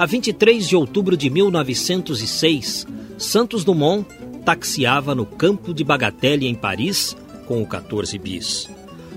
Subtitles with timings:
[0.00, 2.86] A 23 de outubro de 1906,
[3.18, 4.06] Santos Dumont
[4.46, 7.14] taxiava no campo de Bagatelle, em Paris,
[7.46, 8.66] com o 14 bis.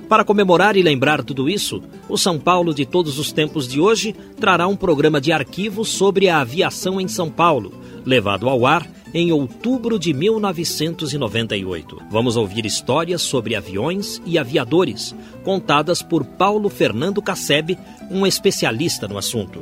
[0.09, 4.13] Para comemorar e lembrar tudo isso, o São Paulo de todos os tempos de hoje
[4.37, 7.71] trará um programa de arquivos sobre a aviação em São Paulo,
[8.05, 12.01] levado ao ar em outubro de 1998.
[12.11, 17.79] Vamos ouvir histórias sobre aviões e aviadores, contadas por Paulo Fernando Casseb,
[18.11, 19.61] um especialista no assunto.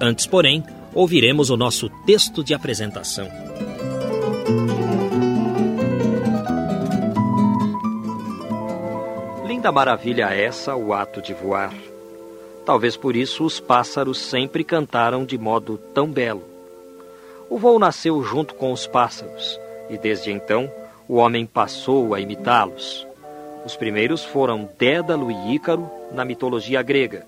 [0.00, 3.28] Antes, porém, ouviremos o nosso texto de apresentação.
[9.46, 11.72] Linda maravilha essa o ato de voar.
[12.66, 16.42] Talvez por isso os pássaros sempre cantaram de modo tão belo.
[17.48, 20.70] O voo nasceu junto com os pássaros, e desde então
[21.08, 23.06] o homem passou a imitá-los.
[23.64, 27.26] Os primeiros foram Dédalo e Ícaro na mitologia grega,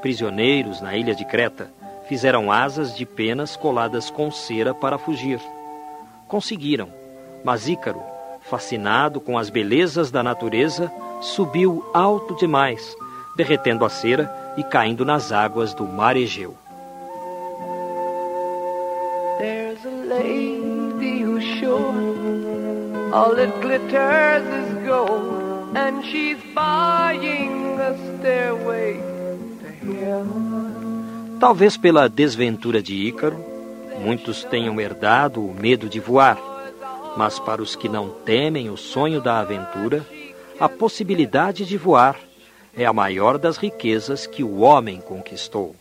[0.00, 1.70] prisioneiros na ilha de Creta
[2.08, 5.40] Fizeram asas de penas coladas com cera para fugir.
[6.28, 6.88] Conseguiram,
[7.44, 8.02] mas Ícaro,
[8.48, 12.96] fascinado com as belezas da natureza, subiu alto demais,
[13.36, 16.56] derretendo a cera e caindo nas águas do mar Egeu.
[19.38, 27.62] There's a lady who's sure all glitters is gold, and she's buying
[28.20, 28.94] stairway
[29.82, 30.51] to.
[31.42, 33.36] Talvez pela desventura de Ícaro,
[33.98, 36.38] muitos tenham herdado o medo de voar,
[37.16, 40.06] mas para os que não temem o sonho da aventura,
[40.60, 42.16] a possibilidade de voar
[42.72, 45.74] é a maior das riquezas que o homem conquistou.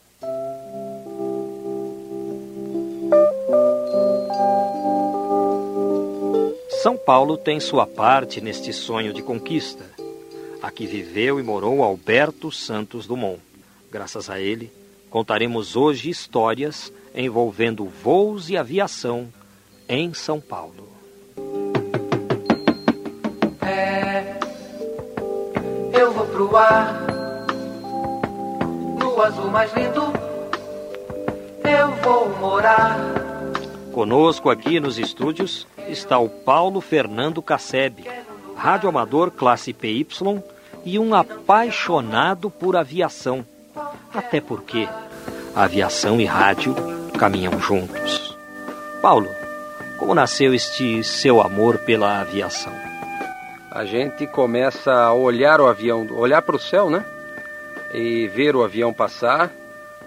[6.82, 9.86] São Paulo tem sua parte neste sonho de conquista.
[10.60, 13.40] Aqui viveu e morou Alberto Santos Dumont.
[13.92, 14.81] Graças a ele,
[15.12, 19.28] Contaremos hoje histórias envolvendo voos e aviação
[19.88, 20.88] em São Paulo.
[23.62, 24.40] É,
[25.92, 27.06] eu vou pro ar,
[28.98, 30.02] no azul mais lindo,
[31.66, 32.98] eu vou morar.
[33.92, 38.10] Conosco aqui nos estúdios está o Paulo Fernando Casseb,
[38.56, 40.08] radioamador classe PY
[40.86, 43.46] e um apaixonado por aviação.
[44.14, 44.90] Até porque
[45.56, 46.76] aviação e rádio
[47.18, 48.38] caminham juntos.
[49.02, 49.30] Paulo,
[49.98, 52.74] como nasceu este seu amor pela aviação?
[53.72, 57.06] A gente começa a olhar o avião, olhar para o céu, né?
[57.94, 59.50] E ver o avião passar,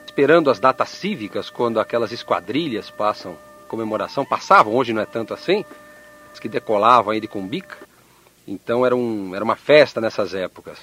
[0.05, 3.37] esperando as datas cívicas, quando aquelas esquadrilhas passam,
[3.69, 5.65] comemoração, passavam, hoje não é tanto assim,
[6.39, 7.77] que decolavam aí de Cumbica.
[8.47, 10.79] Então era, um, era uma festa nessas épocas.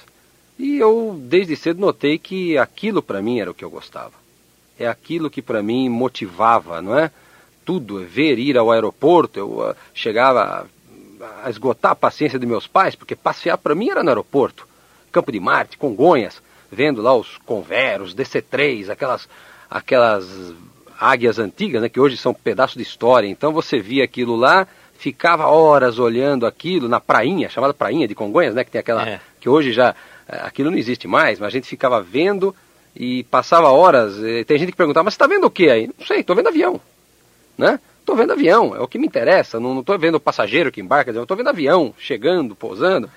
[0.58, 4.12] E eu, desde cedo, notei que aquilo para mim era o que eu gostava.
[4.78, 7.10] É aquilo que para mim motivava, não é?
[7.64, 9.38] Tudo, é ver, ir ao aeroporto.
[9.38, 10.68] Eu uh, chegava
[11.20, 14.66] a, a esgotar a paciência de meus pais, porque passear para mim era no aeroporto.
[15.10, 19.28] Campo de Marte, Congonhas, vendo lá os Converos, DC-3, aquelas,
[19.70, 20.54] aquelas
[20.98, 23.28] águias antigas, né, que hoje são pedaços de história.
[23.28, 28.54] Então você via aquilo lá, ficava horas olhando aquilo na prainha, chamada prainha de Congonhas,
[28.54, 29.20] né, que tem aquela é.
[29.38, 29.94] que hoje já
[30.28, 32.54] aquilo não existe mais, mas a gente ficava vendo
[32.94, 34.16] e passava horas.
[34.46, 35.86] tem gente que perguntava, mas você está vendo o que aí?
[35.86, 36.80] Não sei, estou vendo avião.
[37.56, 37.78] Né?
[38.00, 39.60] Estou vendo avião, é o que me interessa.
[39.60, 43.10] Não estou vendo passageiro que embarca, estou vendo avião chegando, pousando.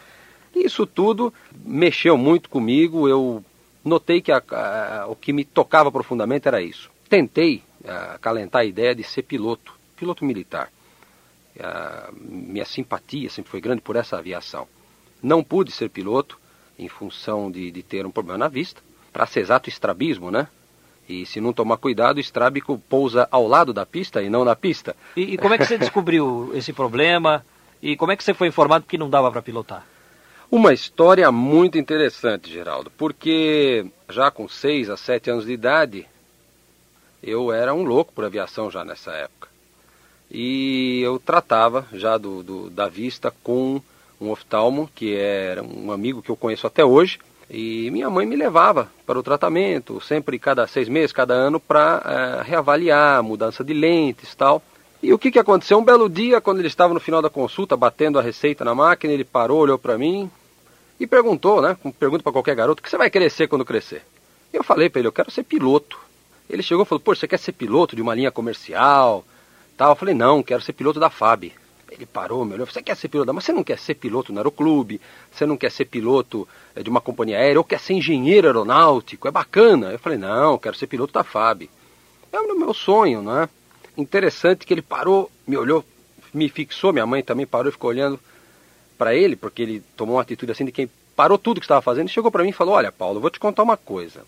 [0.56, 1.34] E isso tudo
[1.66, 3.10] mexeu muito comigo.
[3.10, 3.44] Eu
[3.84, 6.90] notei que a, a, o que me tocava profundamente era isso.
[7.10, 7.64] Tentei
[8.16, 10.72] acalentar a ideia de ser piloto, piloto militar.
[11.60, 14.68] A minha simpatia sempre foi grande por essa aviação.
[15.22, 16.38] Não pude ser piloto,
[16.78, 18.82] em função de, de ter um problema na vista.
[19.12, 20.48] Para ser exato, estrabismo, né?
[21.08, 24.56] E se não tomar cuidado, o estrábico pousa ao lado da pista e não na
[24.56, 24.96] pista.
[25.16, 27.46] E, e como é que você descobriu esse problema?
[27.82, 29.86] E como é que você foi informado que não dava para pilotar?
[30.50, 36.08] Uma história muito interessante, Geraldo, porque já com 6 a 7 anos de idade,
[37.22, 39.50] Eu era um louco por aviação já nessa época.
[40.30, 43.82] E eu tratava já do, do da vista com
[44.20, 47.20] um oftalmo, que era um amigo que eu conheço até hoje,
[47.50, 52.42] e minha mãe me levava para o tratamento, sempre cada seis meses, cada ano, para
[52.44, 54.62] é, reavaliar, mudança de lentes e tal.
[55.04, 55.78] E o que, que aconteceu?
[55.78, 59.14] Um belo dia, quando ele estava no final da consulta, batendo a receita na máquina,
[59.14, 60.30] ele parou, olhou para mim
[61.00, 61.78] e perguntou, né?
[62.00, 64.02] Pergunta para qualquer garoto, o que você vai ser quando crescer?
[64.52, 66.00] Eu falei para ele, eu quero ser piloto.
[66.50, 69.24] Ele chegou e falou, pô, você quer ser piloto de uma linha comercial?
[69.78, 69.92] Tal.
[69.92, 71.52] Eu falei, não, quero ser piloto da FAB.
[71.96, 73.34] Ele parou, me olhou, você quer ser piloto?
[73.34, 75.00] Mas você não quer ser piloto no aeroclube?
[75.32, 77.60] Você não quer ser piloto eh, de uma companhia aérea?
[77.60, 79.28] Ou quer ser engenheiro aeronáutico?
[79.28, 79.92] É bacana.
[79.92, 81.70] Eu falei, não, quero ser piloto da FAB.
[82.32, 83.48] É o meu sonho, né?
[83.98, 85.86] Interessante que ele parou, me olhou,
[86.34, 88.20] me fixou, minha mãe também parou e ficou olhando
[88.98, 92.10] para ele, porque ele tomou uma atitude assim de quem parou tudo que estava fazendo
[92.10, 94.26] e chegou para mim e falou, olha Paulo, eu vou te contar uma coisa.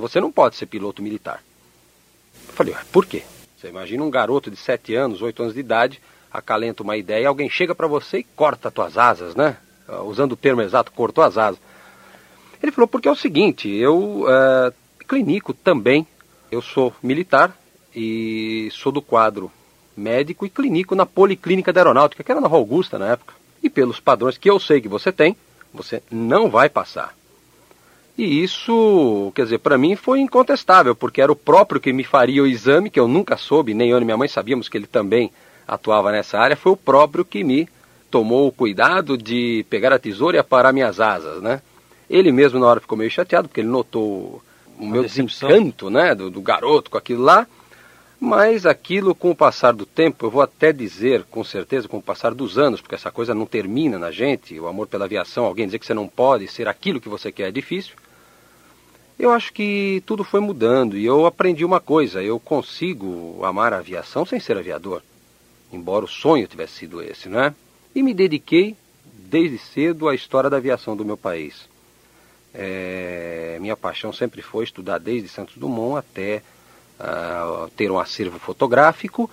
[0.00, 1.42] Você não pode ser piloto militar.
[2.46, 3.22] Eu falei, por quê?
[3.56, 6.00] Você imagina um garoto de 7 anos, 8 anos de idade,
[6.36, 9.56] acalenta uma ideia, alguém chega para você e corta tuas asas, né?
[9.88, 11.60] Uh, usando o termo exato, cortou as asas.
[12.62, 14.72] Ele falou, porque é o seguinte, eu uh,
[15.06, 16.06] clinico também,
[16.50, 17.56] eu sou militar
[17.94, 19.50] e sou do quadro
[19.96, 23.34] médico e clínico na Policlínica da Aeronáutica, que era na Rua Augusta na época.
[23.62, 25.34] E pelos padrões que eu sei que você tem,
[25.72, 27.14] você não vai passar.
[28.18, 32.42] E isso, quer dizer, para mim foi incontestável, porque era o próprio que me faria
[32.42, 35.30] o exame, que eu nunca soube, nem eu nem minha mãe sabíamos que ele também
[35.66, 37.68] atuava nessa área, foi o próprio que me
[38.10, 41.60] tomou o cuidado de pegar a tesoura e aparar minhas asas, né?
[42.08, 44.42] Ele mesmo na hora ficou meio chateado, porque ele notou
[44.78, 47.46] o meu desencanto, né, do, do garoto com aquilo lá,
[48.18, 52.02] mas aquilo, com o passar do tempo, eu vou até dizer, com certeza, com o
[52.02, 55.66] passar dos anos, porque essa coisa não termina na gente, o amor pela aviação, alguém
[55.66, 57.94] dizer que você não pode ser aquilo que você quer é difícil.
[59.18, 63.78] Eu acho que tudo foi mudando e eu aprendi uma coisa: eu consigo amar a
[63.78, 65.02] aviação sem ser aviador,
[65.72, 67.54] embora o sonho tivesse sido esse, né?
[67.94, 71.68] E me dediquei desde cedo à história da aviação do meu país.
[72.54, 76.42] É, minha paixão sempre foi estudar desde Santos Dumont até
[76.98, 79.30] uh, ter um acervo fotográfico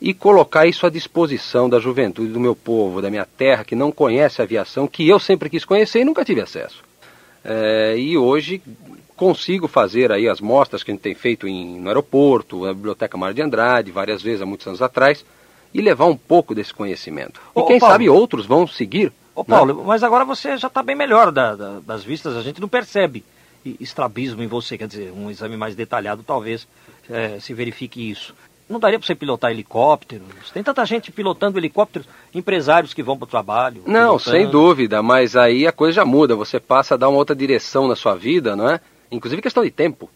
[0.00, 3.92] e colocar isso à disposição da juventude do meu povo, da minha terra, que não
[3.92, 6.82] conhece a aviação, que eu sempre quis conhecer e nunca tive acesso.
[7.44, 8.60] Uh, e hoje
[9.16, 13.16] consigo fazer aí as mostras que a gente tem feito em, no aeroporto, na Biblioteca
[13.16, 15.24] Mário de Andrade, várias vezes há muitos anos atrás,
[15.74, 17.40] e levar um pouco desse conhecimento.
[17.54, 19.12] E quem Paulo, sabe outros vão seguir.
[19.34, 19.46] Ô né?
[19.48, 19.82] Paulo, né?
[19.84, 23.24] mas agora você já está bem melhor da, da, das vistas, a gente não percebe
[23.80, 26.68] estrabismo em você, quer dizer, um exame mais detalhado talvez
[27.10, 28.34] é, se verifique isso.
[28.68, 30.50] Não daria para você pilotar helicópteros?
[30.52, 33.82] Tem tanta gente pilotando helicópteros, empresários que vão para o trabalho.
[33.86, 34.20] Não, pilotando.
[34.20, 36.34] sem dúvida, mas aí a coisa já muda.
[36.34, 38.80] Você passa a dar uma outra direção na sua vida, não é?
[39.10, 40.08] Inclusive questão de tempo.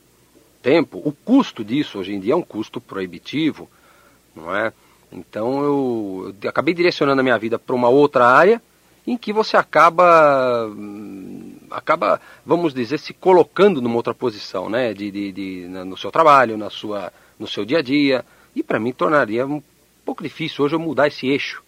[0.62, 3.68] Tempo, o custo disso hoje em dia é um custo proibitivo,
[4.34, 4.72] não é?
[5.10, 8.60] Então eu, eu acabei direcionando a minha vida para uma outra área
[9.06, 10.70] em que você acaba
[11.70, 14.92] acaba, vamos dizer, se colocando numa outra posição, né?
[14.92, 18.24] De, de, de no seu trabalho, na sua, no seu dia a dia.
[18.54, 19.62] E para mim tornaria um
[20.04, 21.62] pouco difícil hoje eu mudar esse eixo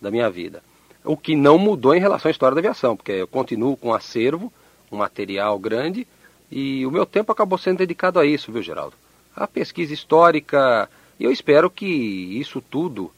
[0.00, 0.62] da minha vida.
[1.04, 3.94] O que não mudou em relação à história da aviação, porque eu continuo com um
[3.94, 4.52] acervo,
[4.90, 6.06] um material grande,
[6.50, 8.94] e o meu tempo acabou sendo dedicado a isso, viu, Geraldo?
[9.34, 10.88] A pesquisa histórica,
[11.18, 13.12] e eu espero que isso tudo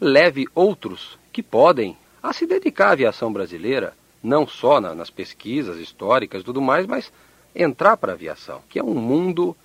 [0.00, 5.78] leve outros que podem a se dedicar à aviação brasileira não só na, nas pesquisas
[5.78, 7.12] históricas e tudo mais, mas
[7.54, 9.56] entrar para a aviação, que é um mundo,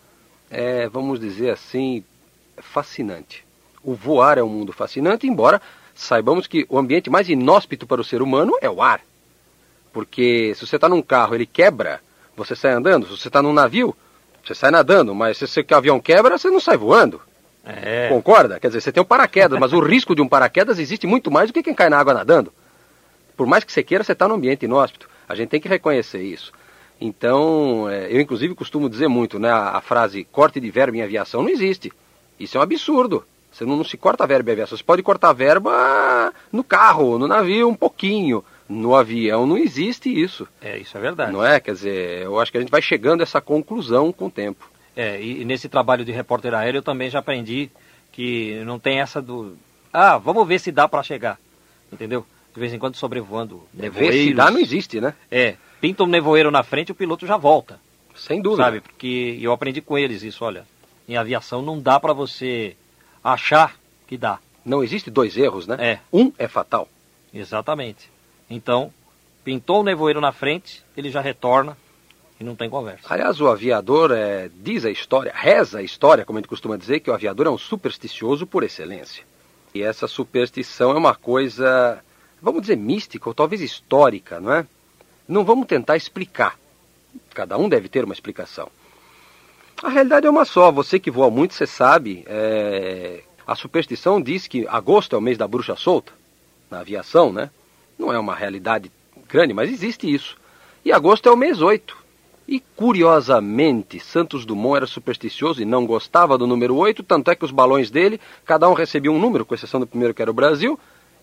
[0.49, 2.03] é, vamos dizer assim,
[2.57, 3.45] fascinante.
[3.83, 5.61] O voar é um mundo fascinante, embora
[5.93, 9.01] saibamos que o ambiente mais inóspito para o ser humano é o ar.
[9.91, 12.01] Porque se você está num carro, ele quebra,
[12.35, 13.05] você sai andando.
[13.05, 13.95] Se você está num navio,
[14.43, 15.13] você sai nadando.
[15.13, 17.21] Mas se o avião quebra, você não sai voando.
[17.65, 18.09] É.
[18.09, 18.59] Concorda?
[18.59, 21.49] Quer dizer, você tem um paraquedas, mas o risco de um paraquedas existe muito mais
[21.49, 22.51] do que quem cai na água nadando
[23.35, 25.09] por mais que você queira, você está no ambiente inóspito.
[25.27, 26.51] A gente tem que reconhecer isso.
[26.99, 31.01] Então, é, eu inclusive costumo dizer muito, né, a, a, frase corte de verba em
[31.01, 31.91] aviação não existe.
[32.39, 33.25] Isso é um absurdo.
[33.51, 34.77] Você não, não se corta verba em aviação.
[34.77, 38.43] Você pode cortar verba no carro, no navio, um pouquinho.
[38.69, 40.47] No avião não existe isso.
[40.61, 41.31] É, isso é verdade.
[41.31, 41.59] Não é?
[41.59, 44.69] Quer dizer, eu acho que a gente vai chegando a essa conclusão com o tempo.
[44.95, 47.69] É, e, e nesse trabalho de repórter aéreo eu também já aprendi
[48.11, 49.57] que não tem essa do.
[49.91, 51.39] Ah, vamos ver se dá para chegar.
[51.91, 52.25] Entendeu?
[52.53, 54.15] de vez em quando sobrevoando nevoeiros.
[54.15, 55.13] Ver se dá não existe, né?
[55.29, 57.79] É, pinta um nevoeiro na frente, o piloto já volta.
[58.15, 58.63] Sem dúvida.
[58.63, 60.65] Sabe, porque eu aprendi com eles isso, olha,
[61.09, 62.75] em aviação não dá para você
[63.23, 63.75] achar
[64.07, 64.39] que dá.
[64.63, 65.77] Não existe dois erros, né?
[65.79, 65.99] É.
[66.11, 66.87] Um é fatal.
[67.33, 68.09] Exatamente.
[68.47, 68.93] Então,
[69.43, 71.75] pintou o nevoeiro na frente, ele já retorna
[72.39, 73.05] e não tem conversa.
[73.09, 76.99] Aliás, o aviador é, diz a história, reza a história, como a gente costuma dizer,
[76.99, 79.23] que o aviador é um supersticioso por excelência.
[79.73, 82.03] E essa superstição é uma coisa,
[82.41, 84.67] vamos dizer, mística ou talvez histórica, não é?
[85.27, 86.59] Não vamos tentar explicar.
[87.33, 88.69] Cada um deve ter uma explicação.
[89.81, 90.71] A realidade é uma só.
[90.71, 92.23] Você que voa muito, você sabe.
[92.27, 93.23] É...
[93.45, 96.13] A superstição diz que agosto é o mês da bruxa solta,
[96.71, 97.49] na aviação, né?
[97.99, 98.91] Não é uma realidade
[99.27, 100.37] grande, mas existe isso.
[100.85, 102.02] E agosto é o mês 8.
[102.47, 107.45] E curiosamente, Santos Dumont era supersticioso e não gostava do número 8, tanto é que
[107.45, 110.33] os balões dele, cada um recebia um número, com exceção do primeiro que era o
[110.33, 110.77] Brasil,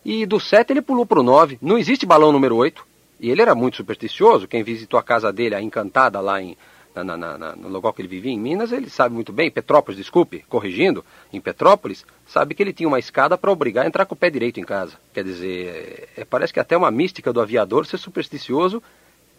[0.04, 1.58] e do 7 ele pulou para o 9.
[1.60, 2.88] Não existe balão número 8.
[3.20, 4.48] E ele era muito supersticioso.
[4.48, 6.56] Quem visitou a casa dele, a Encantada, lá em,
[6.94, 9.98] na, na, na, no local que ele vivia, em Minas, ele sabe muito bem, Petrópolis,
[9.98, 14.14] desculpe, corrigindo, em Petrópolis, sabe que ele tinha uma escada para obrigar a entrar com
[14.14, 14.94] o pé direito em casa.
[15.12, 18.82] Quer dizer, é, parece que até uma mística do aviador ser supersticioso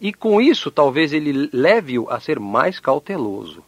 [0.02, 3.62] e com isso talvez ele leve-o a ser mais cauteloso.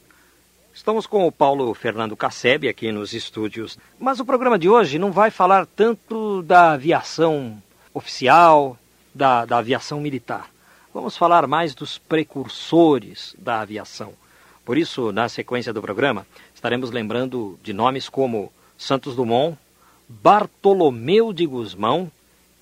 [0.75, 5.13] Estamos com o Paulo Fernando Casseb aqui nos estúdios, mas o programa de hoje não
[5.13, 7.63] vai falar tanto da aviação
[7.95, 8.77] oficial,
[9.15, 10.51] da, da aviação militar.
[10.93, 14.13] Vamos falar mais dos precursores da aviação.
[14.65, 19.57] Por isso, na sequência do programa, estaremos lembrando de nomes como Santos Dumont,
[20.09, 22.11] Bartolomeu de Guzmão,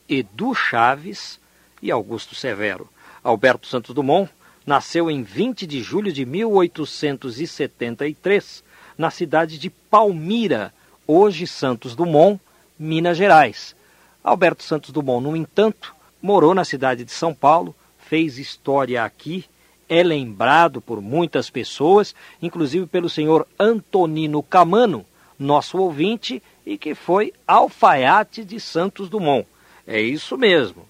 [0.07, 1.41] Edu Chaves
[1.81, 2.87] e Augusto Severo.
[3.23, 4.29] Alberto Santos Dumont
[4.67, 8.65] nasceu em 20 de julho de 1873,
[8.99, 10.75] na cidade de Palmira,
[11.07, 12.41] hoje Santos Dumont,
[12.79, 13.77] Minas Gerais.
[14.23, 19.45] Alberto Santos Dumont, no entanto, morou na cidade de São Paulo, fez história aqui,
[19.89, 25.05] é lembrado por muitas pessoas, inclusive pelo senhor Antonino Camano,
[25.39, 29.47] nosso ouvinte, e que foi alfaiate de Santos Dumont.
[29.87, 30.87] É isso mesmo.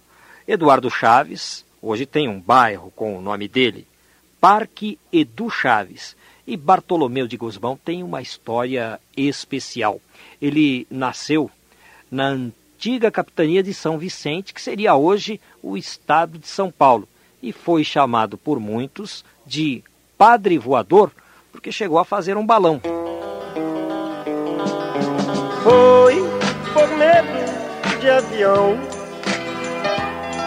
[0.46, 3.88] Eduardo Chaves, Hoje tem um bairro com o nome dele,
[4.40, 6.16] Parque Edu Chaves.
[6.46, 10.00] E Bartolomeu de Guzmão tem uma história especial.
[10.40, 11.50] Ele nasceu
[12.10, 17.08] na antiga capitania de São Vicente, que seria hoje o estado de São Paulo,
[17.42, 19.82] e foi chamado por muitos de
[20.18, 21.10] Padre Voador,
[21.50, 22.80] porque chegou a fazer um balão.
[25.62, 26.16] Foi
[26.74, 29.01] por medo de avião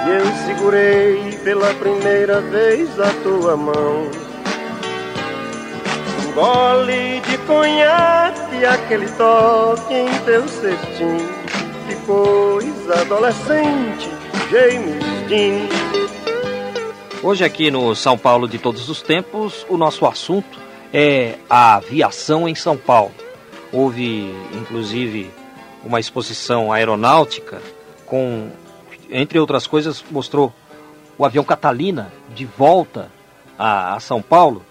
[0.08, 4.10] eu segurei pela primeira vez a tua mão.
[6.22, 11.18] Um gole de conhaque, aquele toque em teu cetim.
[11.88, 14.10] Depois, adolescente,
[14.52, 15.68] James Dean.
[17.24, 20.60] Hoje aqui no São Paulo de todos os tempos, o nosso assunto
[20.94, 23.14] é a aviação em São Paulo.
[23.72, 25.32] Houve, inclusive,
[25.84, 27.60] uma exposição aeronáutica
[28.06, 28.50] com
[29.10, 30.54] entre outras coisas, mostrou
[31.18, 33.12] o avião Catalina de volta
[33.58, 34.64] a, a São Paulo.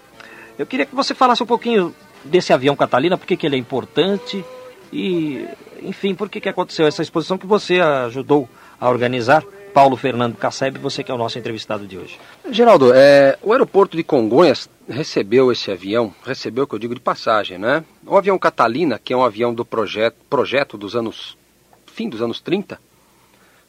[0.57, 4.43] Eu queria que você falasse um pouquinho desse avião Catalina, por que ele é importante
[4.91, 5.47] e,
[5.81, 8.47] enfim, por que, que aconteceu essa exposição que você ajudou
[8.79, 9.43] a organizar.
[9.73, 12.17] Paulo Fernando Casseb, você que é o nosso entrevistado de hoje.
[12.49, 17.01] Geraldo, é, o aeroporto de Congonhas recebeu esse avião, recebeu o que eu digo de
[17.01, 17.83] passagem, né?
[18.07, 21.37] O avião Catalina, que é um avião do projeto, projeto dos anos,
[21.87, 22.79] fim dos anos 30,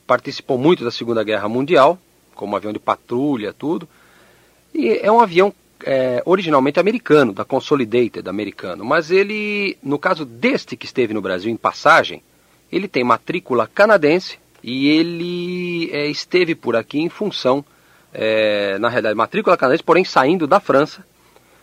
[0.07, 1.99] participou muito da Segunda Guerra Mundial,
[2.35, 3.89] como avião de patrulha, tudo.
[4.75, 5.53] E é um avião
[5.85, 11.51] é, originalmente americano, da Consolidated americano, mas ele, no caso deste que esteve no Brasil
[11.51, 12.23] em passagem,
[12.71, 17.65] ele tem matrícula canadense e ele é, esteve por aqui em função,
[18.13, 21.05] é, na realidade, matrícula canadense, porém saindo da França,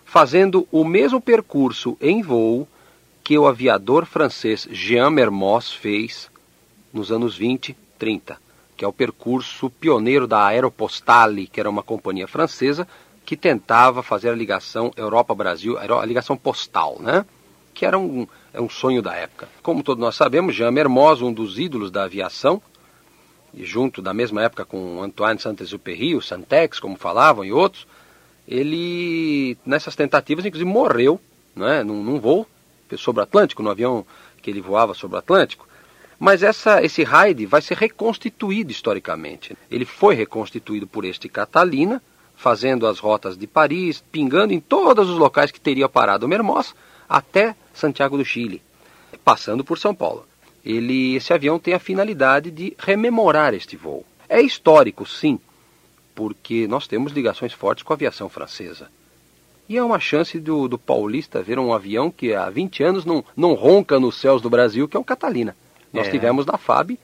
[0.05, 2.67] fazendo o mesmo percurso em voo
[3.23, 6.29] que o aviador francês Jean Mermoz fez
[6.93, 8.37] nos anos 20 30,
[8.75, 12.85] que é o percurso pioneiro da Aeropostale, que era uma companhia francesa
[13.25, 17.25] que tentava fazer a ligação Europa-Brasil, a ligação postal, né?
[17.73, 19.47] Que era um, é um sonho da época.
[19.61, 22.61] Como todos nós sabemos, Jean Mermoz, um dos ídolos da aviação,
[23.53, 27.87] e junto da mesma época com Antoine Saint-Exupéry, o Santex, como falavam, e outros,
[28.45, 31.21] ele, nessas tentativas, inclusive morreu
[31.55, 32.45] né, num, num voo
[32.97, 34.05] sobre o Atlântico, no avião
[34.41, 35.65] que ele voava sobre o Atlântico,
[36.23, 39.57] mas essa, esse raid vai ser reconstituído historicamente.
[39.69, 42.01] Ele foi reconstituído por este Catalina,
[42.37, 46.73] fazendo as rotas de Paris, pingando em todos os locais que teria parado Mermoz,
[47.09, 48.61] até Santiago do Chile,
[49.21, 50.25] passando por São Paulo.
[50.63, 54.05] Ele, esse avião tem a finalidade de rememorar este voo.
[54.29, 55.37] É histórico, sim,
[56.15, 58.89] porque nós temos ligações fortes com a aviação francesa.
[59.67, 63.25] E é uma chance do, do paulista ver um avião que há 20 anos não,
[63.35, 65.53] não ronca nos céus do Brasil, que é o Catalina.
[65.93, 66.11] Nós é.
[66.11, 66.97] tivemos na FAB,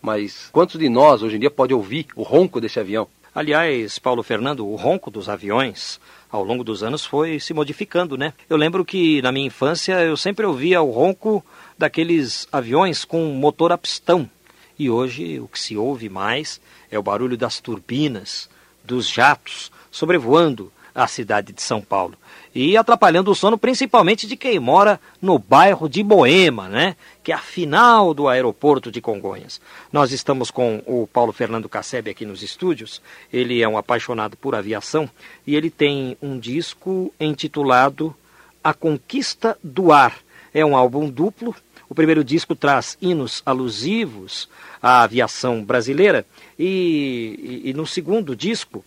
[0.00, 3.08] mas quantos de nós hoje em dia pode ouvir o ronco desse avião?
[3.34, 6.00] Aliás, Paulo Fernando, o ronco dos aviões,
[6.30, 8.32] ao longo dos anos foi se modificando, né?
[8.48, 11.44] Eu lembro que na minha infância eu sempre ouvia o ronco
[11.76, 14.30] daqueles aviões com motor a pistão.
[14.78, 16.60] E hoje o que se ouve mais
[16.90, 18.48] é o barulho das turbinas,
[18.84, 22.16] dos jatos sobrevoando a cidade de São Paulo
[22.56, 26.96] e atrapalhando o sono principalmente de quem mora no bairro de Moema, né?
[27.22, 29.60] Que é a final do aeroporto de Congonhas.
[29.92, 33.02] Nós estamos com o Paulo Fernando Cassebe aqui nos estúdios.
[33.30, 35.06] Ele é um apaixonado por aviação
[35.46, 38.16] e ele tem um disco intitulado
[38.64, 40.16] A Conquista do Ar.
[40.54, 41.54] É um álbum duplo.
[41.90, 44.48] O primeiro disco traz hinos alusivos
[44.82, 46.24] à aviação brasileira
[46.58, 48.82] e, e, e no segundo disco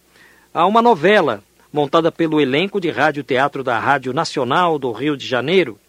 [0.52, 5.26] há uma novela montada pelo elenco de rádio teatro da Rádio Nacional do Rio de
[5.26, 5.80] Janeiro,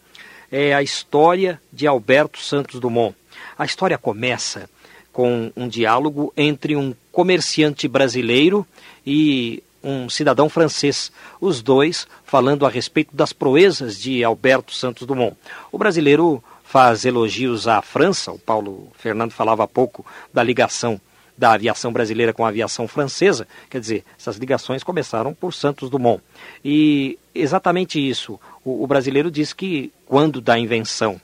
[0.51, 3.15] é a história de Alberto Santos Dumont.
[3.57, 4.69] A história começa
[5.11, 8.65] com um diálogo entre um comerciante brasileiro
[9.05, 15.35] e um cidadão francês, os dois falando a respeito das proezas de Alberto Santos Dumont.
[15.71, 21.01] O brasileiro faz elogios à França, o Paulo Fernando falava há pouco da ligação
[21.37, 23.47] da aviação brasileira com a aviação francesa.
[23.69, 26.21] Quer dizer, essas ligações começaram por Santos Dumont.
[26.63, 28.39] E exatamente isso.
[28.63, 31.19] O, o brasileiro diz que quando da invenção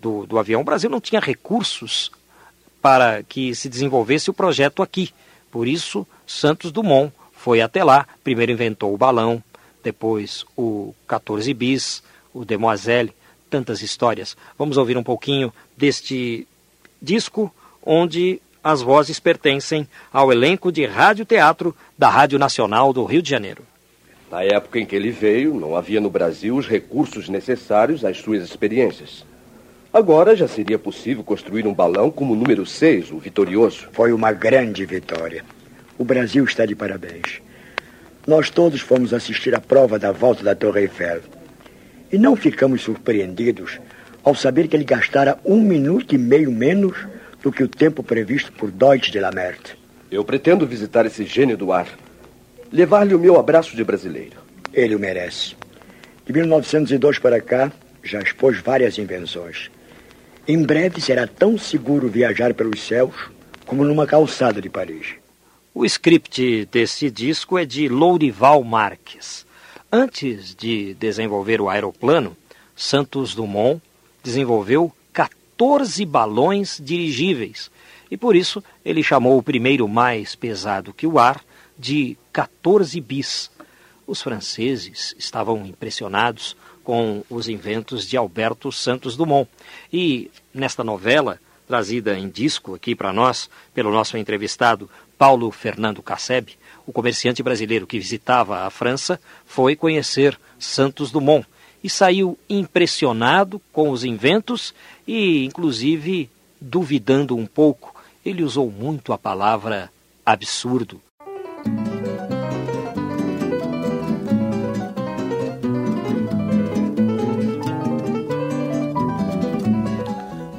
[0.00, 2.10] do, do avião, o Brasil não tinha recursos
[2.80, 5.12] para que se desenvolvesse o projeto aqui.
[5.50, 8.06] Por isso, Santos Dumont foi até lá.
[8.22, 9.42] Primeiro inventou o balão,
[9.82, 12.02] depois o 14 bis,
[12.32, 13.12] o Demoiselle,
[13.48, 14.36] tantas histórias.
[14.58, 16.46] Vamos ouvir um pouquinho deste
[17.00, 17.52] disco
[17.84, 23.62] onde as vozes pertencem ao elenco de rádio-teatro da Rádio Nacional do Rio de Janeiro.
[24.30, 28.42] Na época em que ele veio, não havia no Brasil os recursos necessários às suas
[28.42, 29.24] experiências.
[29.92, 33.88] Agora já seria possível construir um balão como o número 6, o Vitorioso.
[33.92, 35.44] Foi uma grande vitória.
[35.96, 37.40] O Brasil está de parabéns.
[38.26, 41.22] Nós todos fomos assistir à prova da volta da Torre Eiffel.
[42.12, 43.78] E não ficamos surpreendidos
[44.22, 46.98] ao saber que ele gastara um minuto e meio menos
[47.42, 49.76] do que o tempo previsto por Deutsche de Lamert.
[50.10, 51.86] Eu pretendo visitar esse gênio do ar.
[52.72, 54.36] Levar-lhe o meu abraço de brasileiro.
[54.72, 55.56] Ele o merece.
[56.26, 57.72] De 1902 para cá,
[58.02, 59.70] já expôs várias invenções.
[60.46, 63.14] Em breve será tão seguro viajar pelos céus
[63.66, 65.14] como numa calçada de Paris.
[65.74, 69.46] O script desse disco é de Lourival Marques.
[69.92, 72.36] Antes de desenvolver o aeroplano,
[72.74, 73.80] Santos Dumont
[74.22, 74.92] desenvolveu
[75.58, 77.68] 14 balões dirigíveis.
[78.08, 81.44] E por isso ele chamou o primeiro mais pesado que o ar
[81.76, 83.50] de 14 bis.
[84.06, 89.50] Os franceses estavam impressionados com os inventos de Alberto Santos Dumont.
[89.92, 96.56] E nesta novela, trazida em disco aqui para nós, pelo nosso entrevistado Paulo Fernando Casseb,
[96.86, 101.44] o comerciante brasileiro que visitava a França foi conhecer Santos Dumont
[101.82, 104.74] e saiu impressionado com os inventos
[105.06, 106.28] e, inclusive,
[106.60, 107.94] duvidando um pouco.
[108.24, 109.90] Ele usou muito a palavra
[110.24, 111.00] absurdo.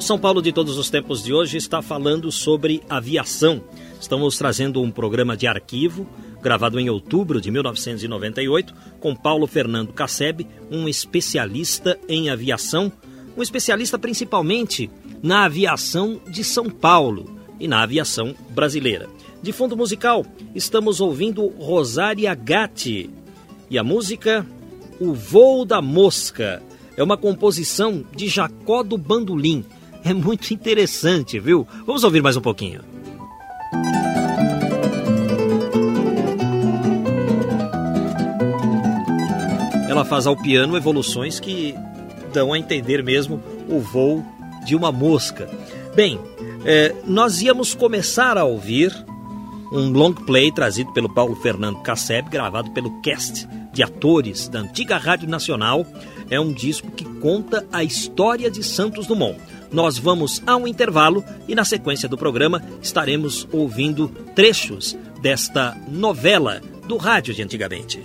[0.09, 3.61] São Paulo de todos os tempos de hoje está falando sobre aviação.
[3.99, 6.07] Estamos trazendo um programa de arquivo
[6.41, 12.91] gravado em outubro de 1998 com Paulo Fernando Casseb, um especialista em aviação,
[13.35, 14.89] um especialista principalmente
[15.21, 19.09] na aviação de São Paulo e na aviação brasileira.
[19.41, 23.09] De fundo musical, estamos ouvindo Rosária Gatti
[23.69, 24.45] e a música
[24.99, 26.63] O Voo da Mosca.
[26.95, 29.65] É uma composição de Jacó do Bandolim
[30.03, 31.67] é muito interessante, viu?
[31.85, 32.81] Vamos ouvir mais um pouquinho.
[39.89, 41.75] Ela faz ao piano evoluções que
[42.33, 44.23] dão a entender mesmo o voo
[44.65, 45.49] de uma mosca.
[45.95, 46.19] Bem,
[46.63, 48.93] é, nós íamos começar a ouvir
[49.71, 54.97] um long play trazido pelo Paulo Fernando Casseb, gravado pelo cast de atores da antiga
[54.97, 55.85] Rádio Nacional.
[56.29, 59.39] É um disco que conta a história de Santos Dumont
[59.71, 66.61] nós vamos a um intervalo e na sequência do programa estaremos ouvindo trechos desta novela
[66.87, 68.01] do rádio de antigamente.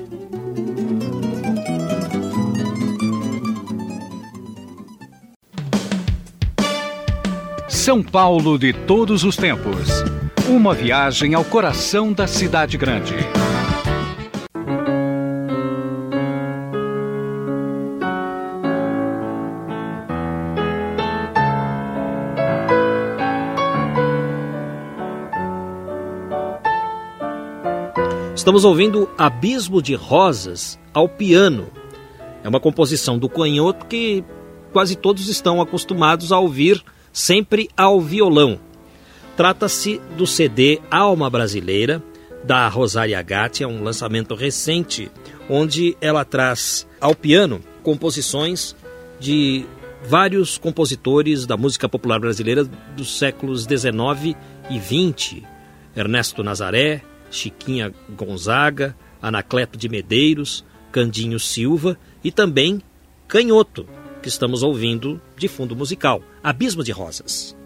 [7.68, 9.88] São Paulo de todos os tempos.
[10.48, 13.14] Uma viagem ao coração da cidade grande.
[28.44, 31.66] Estamos ouvindo Abismo de Rosas, ao piano.
[32.42, 34.22] É uma composição do canhoto que
[34.70, 38.61] quase todos estão acostumados a ouvir sempre ao violão.
[39.35, 42.02] Trata-se do CD Alma Brasileira,
[42.44, 45.11] da Rosária Gatti, é um lançamento recente,
[45.48, 48.76] onde ela traz ao piano composições
[49.18, 49.64] de
[50.07, 52.62] vários compositores da música popular brasileira
[52.94, 54.37] dos séculos 19
[54.68, 55.42] e 20.
[55.96, 57.02] Ernesto Nazaré,
[57.34, 62.80] Chiquinha Gonzaga, Anacleto de Medeiros, Candinho Silva e também
[63.26, 63.86] Canhoto,
[64.22, 67.56] que estamos ouvindo de fundo musical, Abismo de Rosas.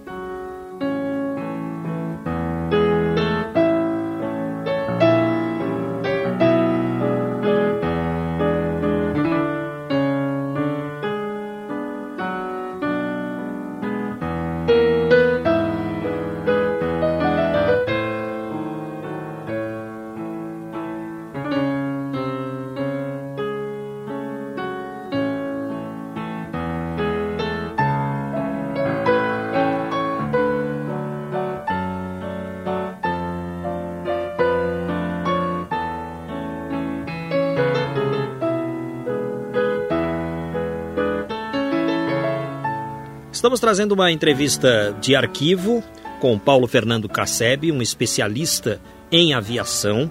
[43.59, 45.83] Estamos trazendo uma entrevista de arquivo
[46.21, 50.09] com Paulo Fernando Casseb, um especialista em aviação,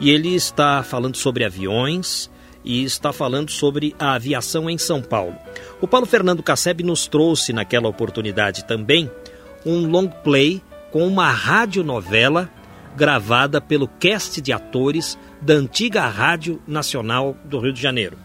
[0.00, 2.28] e ele está falando sobre aviões
[2.64, 5.36] e está falando sobre a aviação em São Paulo.
[5.80, 9.08] O Paulo Fernando Casseb nos trouxe naquela oportunidade também
[9.64, 12.50] um long play com uma radionovela
[12.96, 18.18] gravada pelo cast de atores da antiga Rádio Nacional do Rio de Janeiro.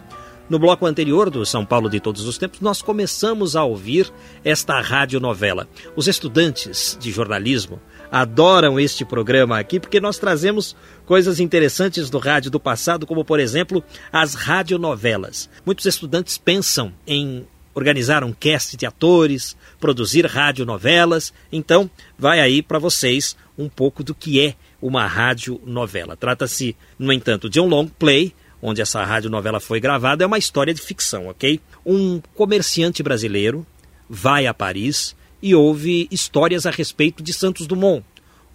[0.50, 4.12] No bloco anterior do São Paulo de Todos os Tempos, nós começamos a ouvir
[4.44, 5.70] esta radionovela.
[5.96, 7.80] Os estudantes de jornalismo
[8.12, 10.76] adoram este programa aqui porque nós trazemos
[11.06, 15.50] coisas interessantes do rádio do passado, como por exemplo as radionovelas.
[15.66, 21.34] Muitos estudantes pensam em organizar um cast de atores, produzir radionovelas.
[21.52, 26.18] Então, vai aí para vocês um pouco do que é uma radionovela.
[26.18, 28.34] Trata-se, no entanto, de um long play
[28.66, 31.60] onde essa radionovela foi gravada, é uma história de ficção, ok?
[31.86, 33.68] Um comerciante brasileiro
[34.10, 38.06] vai a Paris e ouve histórias a respeito de Santos Dumont,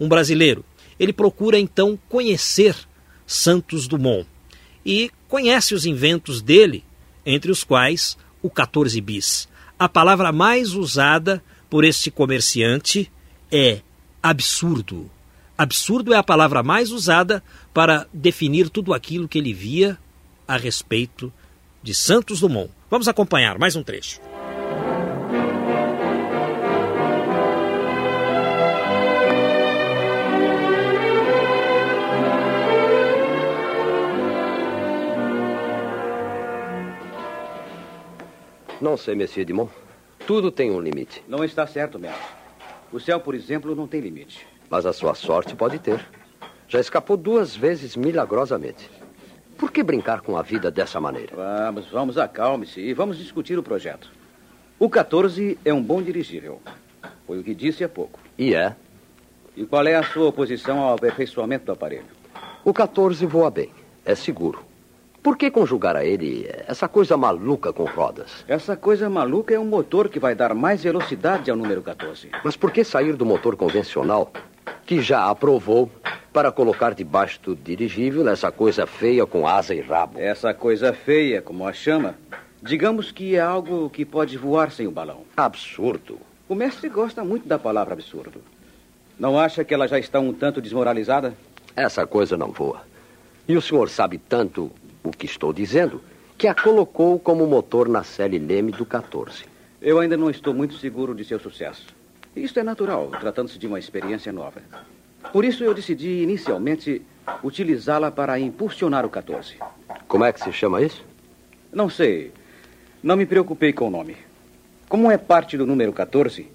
[0.01, 0.65] um brasileiro.
[0.99, 2.75] Ele procura então conhecer
[3.27, 4.27] Santos Dumont
[4.85, 6.83] e conhece os inventos dele,
[7.27, 9.47] entre os quais o 14 bis.
[9.79, 13.13] A palavra mais usada por este comerciante
[13.53, 13.83] é
[14.23, 15.11] absurdo.
[15.59, 17.43] Absurdo é a palavra mais usada
[17.75, 19.99] para definir tudo aquilo que ele via
[20.47, 21.33] a respeito
[21.83, 22.71] de Santos Dumont.
[22.89, 24.21] Vamos acompanhar mais um trecho.
[38.81, 39.73] Não sei, Monsieur Dumont.
[40.25, 41.21] Tudo tem um limite.
[41.27, 42.23] Não está certo, mestre.
[42.93, 44.47] O céu, por exemplo, não tem limite.
[44.71, 46.05] Mas a sua sorte pode ter.
[46.69, 48.91] Já escapou duas vezes milagrosamente.
[49.57, 51.35] Por que brincar com a vida dessa maneira?
[51.35, 54.11] Vamos, vamos, acalme-se e vamos discutir o projeto.
[54.79, 56.61] O 14 é um bom dirigível.
[57.27, 58.21] Foi o que disse há pouco.
[58.39, 58.77] E é?
[59.57, 62.07] E qual é a sua oposição ao aperfeiçoamento do aparelho?
[62.65, 63.71] O 14 voa bem.
[64.05, 64.63] É seguro.
[65.21, 68.45] Por que conjugar a ele essa coisa maluca com rodas?
[68.47, 72.31] Essa coisa maluca é um motor que vai dar mais velocidade ao número 14.
[72.45, 74.33] Mas por que sair do motor convencional,
[74.87, 75.91] que já aprovou,
[76.33, 80.19] para colocar debaixo do dirigível essa coisa feia com asa e rabo?
[80.19, 82.15] Essa coisa feia, como a chama,
[82.63, 85.23] digamos que é algo que pode voar sem o balão.
[85.37, 86.19] Absurdo.
[86.49, 88.43] O mestre gosta muito da palavra absurdo.
[89.19, 91.35] Não acha que ela já está um tanto desmoralizada?
[91.75, 92.83] Essa coisa não voa.
[93.49, 94.71] E o senhor sabe tanto
[95.03, 96.01] o que estou dizendo,
[96.37, 99.45] que a colocou como motor na série Leme do 14.
[99.81, 101.87] Eu ainda não estou muito seguro de seu sucesso.
[102.39, 104.63] Isto é natural, tratando-se de uma experiência nova.
[105.33, 107.03] Por isso eu decidi inicialmente
[107.43, 109.57] utilizá-la para impulsionar o 14.
[110.07, 111.05] Como é que se chama isso?
[111.73, 112.33] Não sei.
[113.03, 114.17] Não me preocupei com o nome.
[114.89, 116.49] Como é parte do número 14,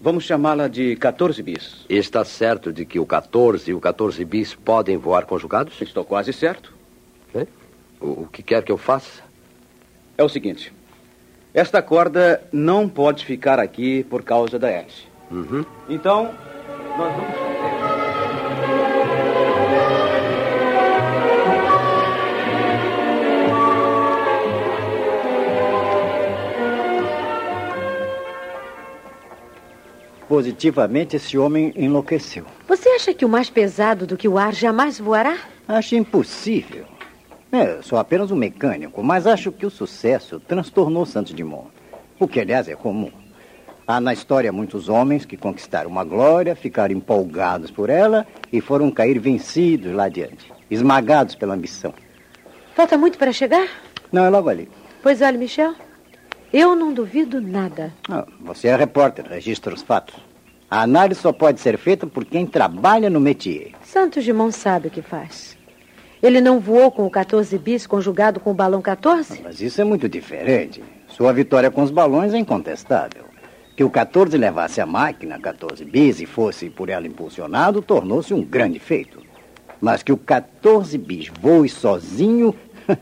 [0.00, 1.86] vamos chamá-la de 14 bis.
[1.88, 5.80] Está certo de que o 14 e o 14 bis podem voar conjugados?
[5.80, 6.74] Estou quase certo.
[7.34, 7.46] É?
[8.00, 9.22] O, o que quer que eu faça?
[10.18, 10.72] É o seguinte:
[11.54, 15.05] esta corda não pode ficar aqui por causa da hélice.
[15.30, 15.64] Uhum.
[15.88, 16.34] Então,
[16.96, 17.46] nós vamos.
[30.28, 32.44] Positivamente, esse homem enlouqueceu.
[32.66, 35.38] Você acha que o mais pesado do que o ar jamais voará?
[35.68, 36.84] Acho impossível.
[37.52, 41.68] É, sou apenas um mecânico, mas acho que o sucesso transtornou Santos Dumont.
[42.18, 43.10] O que, aliás, é comum.
[43.88, 48.90] Há na história muitos homens que conquistaram uma glória, ficaram empolgados por ela e foram
[48.90, 51.94] cair vencidos lá adiante, esmagados pela ambição.
[52.74, 53.68] Falta muito para chegar?
[54.10, 54.68] Não, é logo ali.
[55.04, 55.72] Pois olha, Michel,
[56.52, 57.94] eu não duvido nada.
[58.08, 60.16] Não, você é repórter, registra os fatos.
[60.68, 63.70] A análise só pode ser feita por quem trabalha no métier.
[63.84, 65.56] Santos Dumont sabe o que faz.
[66.20, 69.42] Ele não voou com o 14 bis conjugado com o balão 14?
[69.44, 70.82] Mas isso é muito diferente.
[71.06, 73.35] Sua vitória com os balões é incontestável.
[73.76, 78.42] Que o 14 levasse a máquina 14 bis e fosse por ela impulsionado tornou-se um
[78.42, 79.20] grande feito.
[79.78, 82.54] Mas que o 14 bis voe sozinho,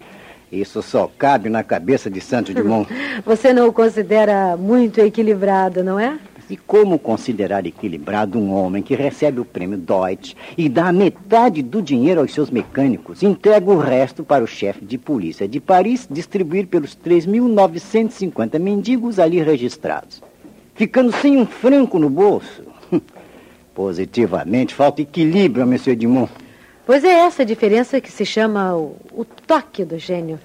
[0.50, 2.92] isso só cabe na cabeça de Santos Dumont.
[3.24, 6.18] Você não o considera muito equilibrado, não é?
[6.50, 11.80] E como considerar equilibrado um homem que recebe o prêmio Deutsch e dá metade do
[11.80, 16.66] dinheiro aos seus mecânicos, entrega o resto para o chefe de polícia de Paris distribuir
[16.66, 20.22] pelos 3.950 mendigos ali registrados,
[20.74, 22.62] ficando sem um franco no bolso?
[23.74, 26.30] Positivamente falta equilíbrio, Monsieur Dumont.
[26.86, 30.38] Pois é essa a diferença que se chama o, o toque do gênio.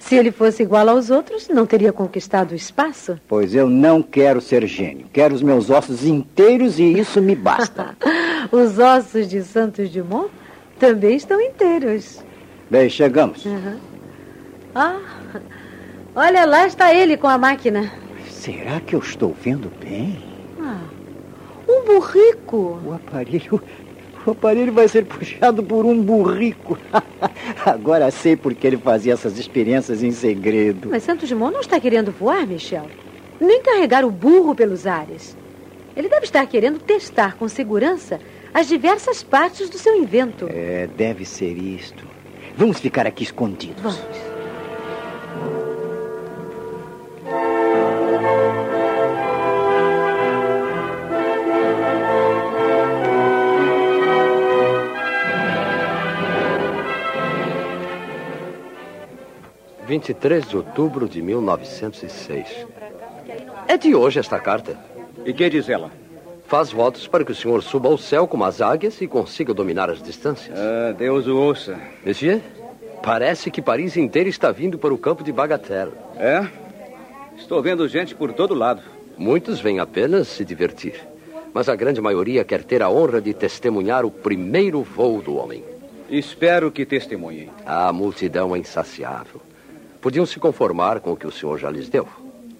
[0.00, 3.18] Se ele fosse igual aos outros, não teria conquistado o espaço?
[3.28, 5.06] Pois eu não quero ser gênio.
[5.12, 7.96] Quero os meus ossos inteiros e isso me basta.
[8.50, 10.30] os ossos de Santos Dumont
[10.78, 12.24] também estão inteiros.
[12.70, 13.44] Bem, chegamos.
[13.44, 13.78] Uhum.
[14.74, 15.00] Ah,
[16.14, 17.90] olha lá está ele com a máquina.
[18.38, 20.16] Será que eu estou vendo bem?
[20.60, 20.84] Ah,
[21.68, 22.80] um burrico.
[22.86, 23.60] O aparelho
[24.24, 26.78] o aparelho vai ser puxado por um burrico.
[27.66, 30.88] Agora sei por que ele fazia essas experiências em segredo.
[30.90, 32.86] Mas Santos Dumont não está querendo voar, Michel.
[33.40, 35.36] Nem carregar o burro pelos ares.
[35.96, 38.20] Ele deve estar querendo testar com segurança
[38.54, 40.46] as diversas partes do seu invento.
[40.48, 42.06] É, deve ser isto.
[42.56, 43.82] Vamos ficar aqui escondidos.
[43.82, 45.67] Vamos.
[59.88, 62.66] 23 de outubro de 1906.
[63.66, 64.78] É de hoje esta carta.
[65.24, 65.90] E que diz ela?
[66.46, 69.90] Faz votos para que o senhor suba ao céu como as águias e consiga dominar
[69.90, 70.56] as distâncias.
[70.58, 71.78] Ah, Deus o ouça.
[72.04, 72.40] Monsieur,
[73.02, 75.92] parece que Paris inteiro está vindo para o campo de Bagatelle.
[76.16, 76.46] É?
[77.48, 78.82] Estou vendo gente por todo lado.
[79.16, 81.00] Muitos vêm apenas se divertir.
[81.54, 85.64] Mas a grande maioria quer ter a honra de testemunhar o primeiro voo do homem.
[86.10, 87.48] Espero que testemunhem.
[87.64, 89.40] A multidão é insaciável
[90.00, 92.08] podiam se conformar com o que o senhor já lhes deu.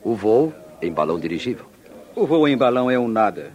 [0.02, 1.66] O voo em balão dirigível.
[2.14, 3.52] O voo em balão é um nada.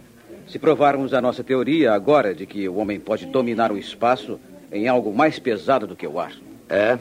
[0.48, 4.38] Se provarmos a nossa teoria agora de que o homem pode dominar o espaço
[4.72, 6.32] em algo mais pesado do que o ar.
[6.68, 6.98] É,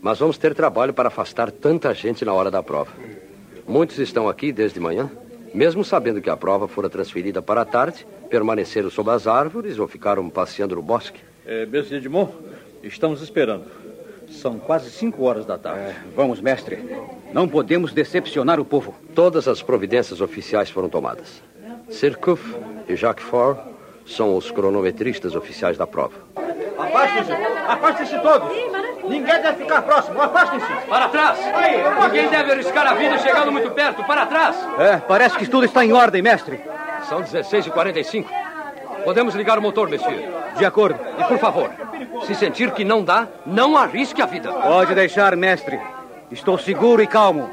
[0.00, 2.92] mas vamos ter trabalho para afastar tanta gente na hora da prova.
[3.66, 5.10] Muitos estão aqui desde manhã,
[5.54, 9.88] mesmo sabendo que a prova fora transferida para a tarde, permaneceram sob as árvores ou
[9.88, 11.20] ficaram passeando no bosque.
[11.46, 12.32] É, Monsieur Edmond,
[12.82, 13.64] estamos esperando.
[14.30, 15.80] São quase cinco horas da tarde.
[15.80, 16.78] É, vamos, mestre.
[17.32, 18.94] Não podemos decepcionar o povo.
[19.14, 21.42] Todas as providências oficiais foram tomadas.
[21.88, 22.54] Sirkuf
[22.88, 23.58] e Jacques Faure
[24.06, 26.14] são os cronometristas oficiais da prova.
[26.78, 27.32] Afastem-se!
[27.32, 28.89] Afastem-se todos!
[29.10, 30.22] Ninguém deve ficar próximo!
[30.22, 30.66] Afastem-se!
[30.88, 31.38] Para trás!
[31.54, 34.04] Aí, Ninguém deve arriscar a vida chegando muito perto!
[34.04, 34.56] Para trás!
[34.78, 36.60] É, parece que tudo está em ordem, mestre.
[37.08, 38.30] São 16 e 45
[39.04, 40.28] Podemos ligar o motor, monsieur.
[40.56, 41.00] De acordo.
[41.18, 41.70] E por favor,
[42.24, 44.52] se sentir que não dá, não arrisque a vida.
[44.52, 45.80] Pode deixar, mestre.
[46.30, 47.50] Estou seguro e calmo.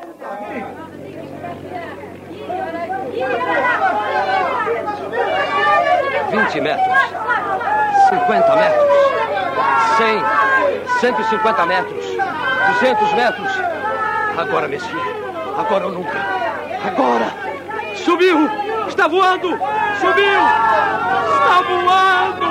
[6.29, 6.97] Vinte metros.
[8.09, 9.26] Cinquenta metros.
[9.97, 10.23] Cem.
[10.99, 12.05] Cento e cinquenta metros.
[12.73, 13.51] Duzentos metros.
[14.37, 15.01] Agora, monsieur.
[15.57, 16.19] Agora ou nunca.
[16.85, 17.33] Agora.
[17.95, 18.49] Subiu!
[18.87, 19.49] Está voando!
[19.99, 20.41] Subiu!
[21.33, 22.47] Está voando!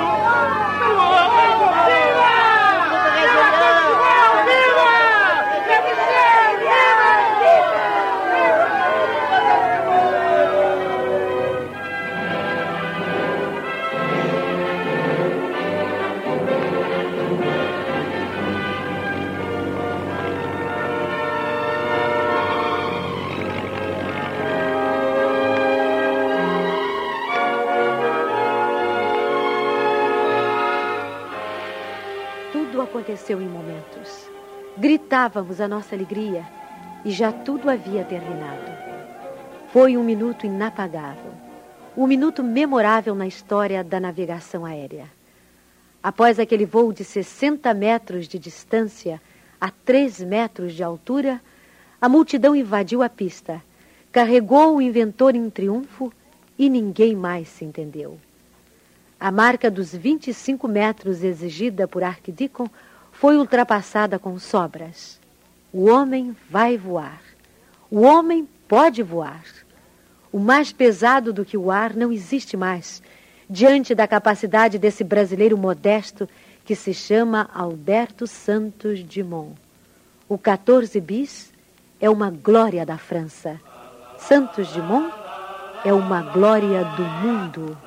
[33.17, 34.29] Aconteceu em momentos.
[34.77, 36.45] Gritávamos a nossa alegria
[37.03, 38.71] e já tudo havia terminado.
[39.73, 41.31] Foi um minuto inapagável,
[41.97, 45.05] um minuto memorável na história da navegação aérea.
[46.01, 49.19] Após aquele voo de 60 metros de distância,
[49.59, 51.41] a três metros de altura,
[51.99, 53.63] a multidão invadiu a pista,
[54.11, 56.13] carregou o inventor em triunfo
[56.57, 58.19] e ninguém mais se entendeu.
[59.19, 62.69] A marca dos 25 metros exigida por Arquideacon
[63.19, 65.19] foi ultrapassada com sobras.
[65.73, 67.19] O homem vai voar.
[67.89, 69.43] O homem pode voar.
[70.31, 73.01] O mais pesado do que o ar não existe mais,
[73.49, 76.29] diante da capacidade desse brasileiro modesto
[76.63, 79.55] que se chama Alberto Santos Dumont.
[80.29, 81.51] O 14 bis
[81.99, 83.59] é uma glória da França.
[84.17, 85.11] Santos Dumont
[85.83, 87.77] é uma glória do mundo.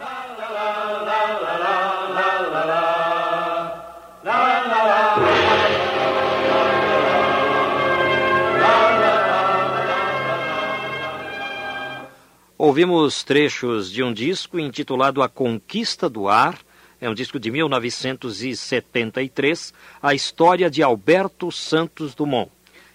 [12.63, 16.59] Ouvimos trechos de um disco intitulado A Conquista do Ar,
[17.01, 22.51] é um disco de 1973, a história de Alberto Santos Dumont.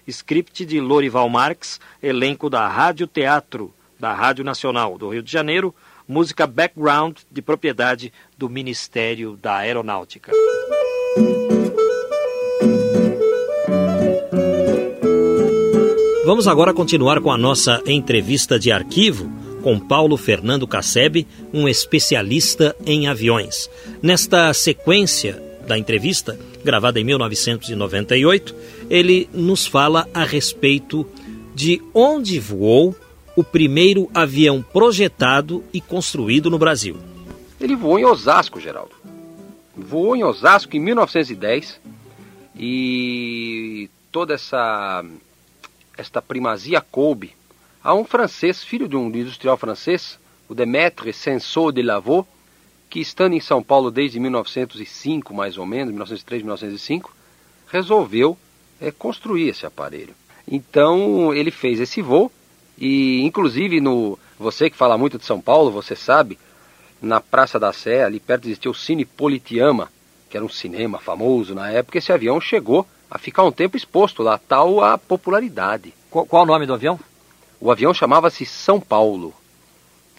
[0.06, 5.74] Script de Lorival Marx, elenco da Rádio Teatro da Rádio Nacional do Rio de Janeiro,
[6.06, 10.30] música background de propriedade do Ministério da Aeronáutica.
[16.24, 19.35] Vamos agora continuar com a nossa entrevista de arquivo
[19.66, 23.68] com Paulo Fernando Casseb, um especialista em aviões.
[24.00, 28.54] Nesta sequência da entrevista, gravada em 1998,
[28.88, 31.04] ele nos fala a respeito
[31.52, 32.94] de onde voou
[33.34, 36.96] o primeiro avião projetado e construído no Brasil.
[37.60, 38.94] Ele voou em Osasco, Geraldo.
[39.76, 41.80] Voou em Osasco em 1910
[42.56, 45.04] e toda essa
[45.98, 47.35] esta primazia coube
[47.86, 50.18] Há um francês, filho de um industrial francês,
[50.48, 52.26] o Demetre Sensot de Lavaux,
[52.90, 57.14] que estando em São Paulo desde 1905, mais ou menos, 1903, 1905,
[57.68, 58.36] resolveu
[58.80, 60.16] é, construir esse aparelho.
[60.48, 62.32] Então ele fez esse voo
[62.76, 66.36] e, inclusive, no você que fala muito de São Paulo, você sabe,
[67.00, 69.92] na Praça da Sé, ali perto existia o Cine Politiama,
[70.28, 71.98] que era um cinema famoso na época.
[71.98, 75.94] Esse avião chegou a ficar um tempo exposto lá, tal a popularidade.
[76.10, 76.98] Qual, qual o nome do avião?
[77.60, 79.34] O avião chamava-se São Paulo,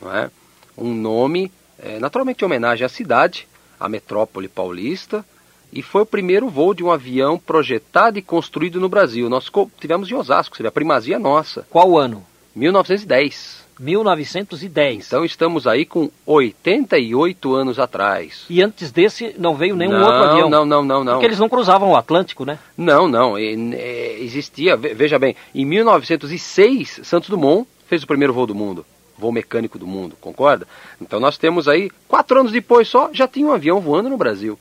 [0.02, 0.32] não é?
[0.78, 3.48] um nome é, naturalmente em homenagem à cidade,
[3.80, 5.26] à metrópole paulista,
[5.72, 9.30] e foi o primeiro voo de um avião projetado e construído no Brasil.
[9.30, 11.68] Nós tivemos em Osasco, seria a primazia nossa.
[11.70, 12.26] Qual ano?
[12.56, 13.67] 1910.
[13.80, 15.08] 1910.
[15.08, 18.46] Então estamos aí com 88 anos atrás.
[18.50, 20.50] E antes desse não veio nenhum não, outro avião?
[20.50, 21.14] Não, não, não, não.
[21.14, 22.60] Porque eles não cruzavam o Atlântico, né?
[22.78, 23.38] Não, não.
[23.38, 28.86] Existia, veja bem, em 1906, Santos Dumont fez o primeiro voo do mundo.
[29.18, 30.68] Voo mecânico do mundo, concorda?
[31.02, 34.60] Então nós temos aí, quatro anos depois só, já tinha um avião voando no Brasil.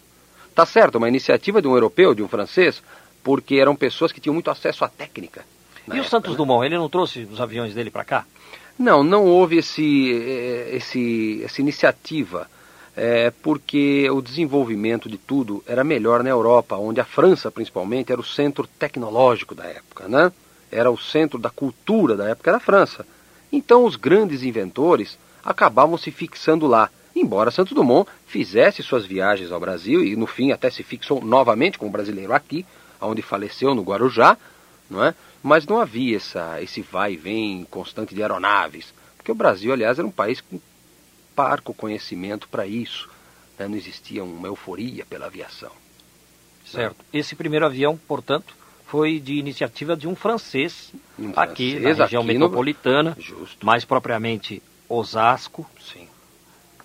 [0.55, 2.83] Tá certo, uma iniciativa de um europeu, de um francês,
[3.22, 5.44] porque eram pessoas que tinham muito acesso à técnica.
[5.87, 6.37] E época, o Santos né?
[6.37, 8.27] Dumont, ele não trouxe os aviões dele para cá?
[8.79, 12.49] Não, não houve esse, eh, esse, essa iniciativa,
[12.96, 18.20] é, porque o desenvolvimento de tudo era melhor na Europa, onde a França, principalmente, era
[18.20, 20.33] o centro tecnológico da época, né?
[20.70, 23.07] Era o centro da cultura da época da França.
[23.53, 29.61] Então os grandes inventores acabavam se fixando lá, embora Santos Dumont fizesse suas viagens ao
[29.61, 32.66] Brasil e no fim até se fixou novamente como brasileiro aqui,
[33.01, 34.37] onde faleceu no Guarujá,
[34.90, 35.14] não é?
[35.47, 39.97] Mas não havia essa, esse vai e vem constante de aeronaves, porque o Brasil, aliás,
[39.97, 40.59] era um país com
[41.37, 43.09] parco conhecimento para isso.
[43.57, 43.69] Né?
[43.69, 45.71] Não existia uma euforia pela aviação.
[46.65, 46.97] Certo.
[47.13, 48.57] Esse primeiro avião, portanto,
[48.89, 53.49] foi de iniciativa de um francês, um aqui francês, na região aqui metropolitana, no...
[53.63, 55.65] mais propriamente Osasco.
[55.81, 56.09] Sim.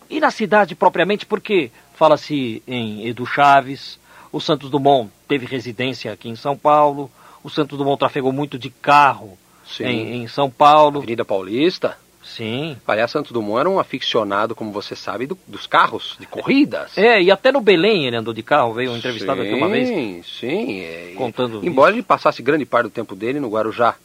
[0.08, 4.00] E na cidade propriamente, porque fala-se em Edu Chaves,
[4.32, 7.10] o Santos Dumont teve residência aqui em São Paulo,
[7.43, 9.38] o Santos Dumont trafegou muito de carro
[9.80, 10.99] em, em, São Paulo.
[10.99, 11.97] Avenida Paulista.
[12.23, 12.77] Sim.
[12.88, 16.97] Aliás, Santos Dumont era um aficionado, como você sabe, do, dos carros, de corridas.
[16.97, 19.67] É, e até no Belém ele andou de carro, veio um entrevistado sim, aqui uma
[19.67, 19.88] vez.
[19.88, 20.82] Sim, sim.
[20.82, 21.99] É, contando embora isso.
[21.99, 23.95] ele passasse grande parte do tempo dele no Guarujá,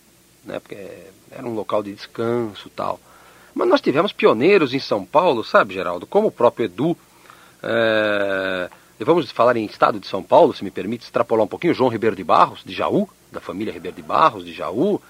[0.44, 0.76] né, porque
[1.30, 2.98] era um local de descanso tal.
[3.54, 6.06] Mas nós tivemos pioneiros em São Paulo, sabe, Geraldo?
[6.06, 6.96] Como o próprio Edu.
[7.62, 8.68] É...
[8.98, 11.74] Vamos falar em estado de São Paulo, se me permite extrapolar um pouquinho.
[11.74, 15.00] João Ribeiro de Barros, de Jaú, da família Ribeiro de Barros, de Jaú.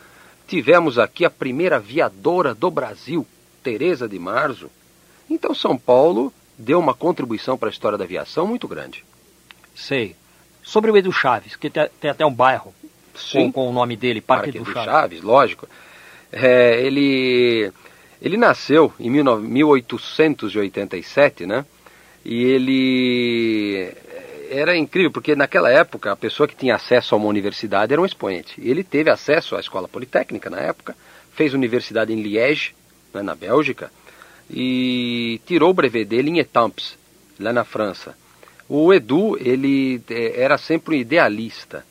[0.47, 3.27] Tivemos aqui a primeira aviadora do Brasil,
[3.63, 4.71] Teresa de Marzo.
[5.31, 9.03] Então São Paulo deu uma contribuição para a história da aviação muito grande.
[9.75, 10.15] Sei.
[10.63, 12.75] Sobre o Edu Chaves, que tem, até um bairro
[13.33, 14.93] com, com, o nome dele, Parque, Parque Edu, Chaves.
[14.93, 15.23] Chaves.
[15.23, 15.69] lógico.
[16.33, 17.73] É, ele,
[18.21, 21.65] ele nasceu em 1887, né?
[22.25, 23.95] E ele
[24.51, 28.07] era incrível, porque naquela época a pessoa que tinha acesso a uma universidade era um
[28.07, 28.61] expoente.
[28.61, 30.97] Ele teve acesso à escola politécnica na época,
[31.33, 32.75] fez universidade em Liège,
[33.13, 33.91] né, na Bélgica,
[34.51, 36.97] e tirou o brevet dele em Etampes,
[37.39, 38.17] lá na França.
[38.69, 41.85] O Edu, ele eh, era sempre um idealista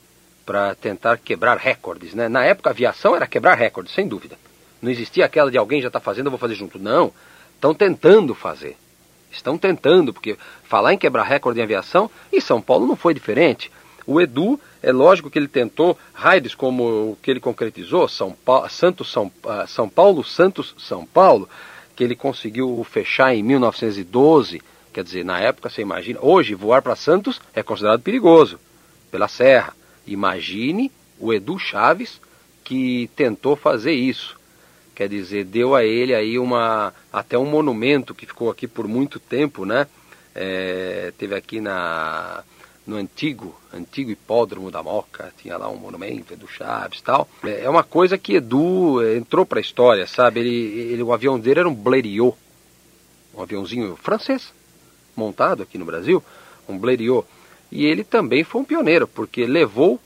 [0.45, 2.13] para tentar quebrar recordes.
[2.13, 2.29] Né?
[2.29, 4.37] Na época, a aviação era quebrar recordes, sem dúvida.
[4.81, 6.77] Não existia aquela de alguém já está fazendo, eu vou fazer junto.
[6.77, 7.11] Não,
[7.55, 8.77] estão tentando fazer.
[9.35, 13.71] Estão tentando, porque falar em quebrar recorde em aviação, e São Paulo não foi diferente.
[14.07, 18.69] O Edu, é lógico que ele tentou raids como o que ele concretizou, São, pa
[18.69, 21.49] Santos, São, uh, São Paulo, Santos, São Paulo,
[21.95, 24.61] que ele conseguiu fechar em 1912.
[24.93, 28.59] Quer dizer, na época, você imagina, hoje voar para Santos é considerado perigoso,
[29.09, 29.73] pela serra.
[30.05, 32.21] Imagine o Edu Chaves
[32.63, 34.37] que tentou fazer isso.
[34.95, 39.19] Quer dizer, deu a ele aí uma até um monumento que ficou aqui por muito
[39.19, 39.87] tempo, né?
[40.33, 42.43] É, teve aqui na
[42.87, 47.27] no antigo antigo hipódromo da Moca tinha lá um monumento Edu Chaves tal.
[47.43, 50.39] É, é uma coisa que Edu entrou para a história, sabe?
[50.39, 52.37] Ele, ele o avião dele era um Blériot,
[53.35, 54.53] um aviãozinho francês
[55.13, 56.23] montado aqui no Brasil,
[56.69, 57.25] um Blériot.
[57.69, 59.99] E ele também foi um pioneiro, porque levou,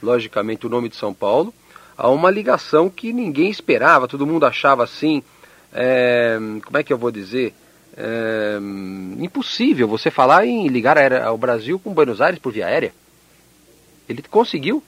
[0.00, 1.52] logicamente, o nome de São Paulo
[1.96, 5.22] a uma ligação que ninguém esperava, todo mundo achava assim,
[5.72, 7.54] é, como é que eu vou dizer?
[7.96, 8.58] É,
[9.18, 12.92] impossível você falar em ligar ao Brasil com Buenos Aires por via aérea.
[14.08, 14.82] Ele conseguiu.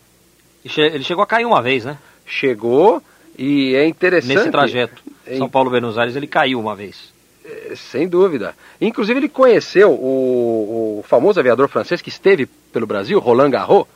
[0.76, 1.96] Ele chegou a cair uma vez, né?
[2.26, 3.02] Chegou
[3.38, 4.34] e é interessante.
[4.34, 5.02] Nesse trajeto,
[5.38, 7.12] São Paulo-Buenos Aires, ele caiu uma vez.
[7.44, 8.54] É, sem dúvida.
[8.80, 13.86] Inclusive ele conheceu o, o famoso aviador francês que esteve pelo Brasil, Roland Garros,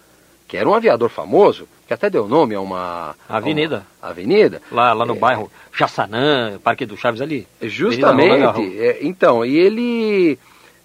[0.48, 3.86] que era um aviador famoso, que até deu nome a uma avenida.
[4.02, 4.62] Uma avenida.
[4.70, 7.46] Lá, lá no é, bairro Jaçanã, Parque do Chaves ali.
[7.60, 8.78] Justamente.
[8.78, 10.38] É, então, e ele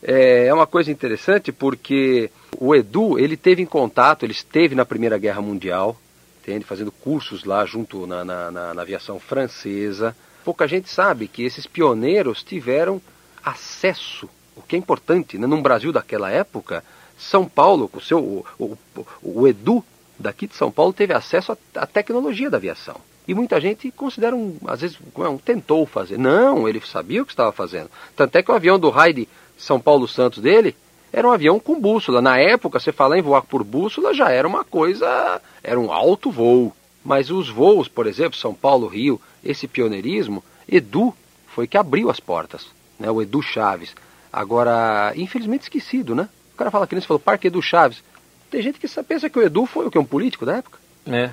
[0.03, 2.30] é, é uma coisa interessante porque
[2.60, 5.95] o Edu, ele teve em contato, ele esteve na Primeira Guerra Mundial,
[6.41, 6.66] entende?
[6.66, 10.16] fazendo cursos lá junto na, na, na, na aviação francesa.
[10.43, 13.01] Pouca gente sabe que esses pioneiros tiveram
[13.43, 14.28] acesso,
[14.58, 15.47] o que é importante, né?
[15.47, 16.84] num Brasil daquela época,
[17.18, 18.78] São Paulo, com o seu o, o,
[19.24, 19.84] o Edu
[20.20, 22.95] daqui de São Paulo teve acesso à, tecnologia da aviação.
[23.28, 26.18] E muita gente considera, um, às vezes, um, tentou fazer.
[26.18, 27.89] Não, ele sabia o que estava fazendo.
[28.15, 30.76] Tanto é que o avião do raid São Paulo Santos dele
[31.11, 32.22] era um avião com bússola.
[32.22, 36.32] Na época, você falar em voar por bússola já era uma coisa, era um alto
[36.32, 36.74] voo.
[37.03, 41.13] Mas os voos, por exemplo, São Paulo-Rio, esse pioneirismo, Edu
[41.47, 42.68] foi que abriu as portas.
[42.99, 43.09] Né?
[43.09, 43.95] O Edu Chaves.
[44.32, 46.30] Agora, infelizmente esquecido, né?
[46.53, 48.03] O cara fala que você falou, Parque Edu Chaves.
[48.50, 50.00] Tem gente que pensa que o Edu foi o que?
[50.00, 50.80] Um político da época?
[51.06, 51.32] É.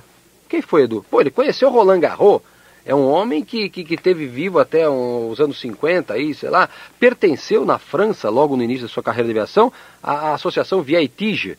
[0.49, 1.05] Quem foi Edu?
[1.11, 2.43] Pô, ele conheceu Roland Garros.
[2.87, 6.69] É um homem que, que, que, teve vivo até os anos 50, aí, sei lá,
[7.01, 11.57] pertenceu na França, logo no início da sua carreira de aviação, à Associação Viaitige,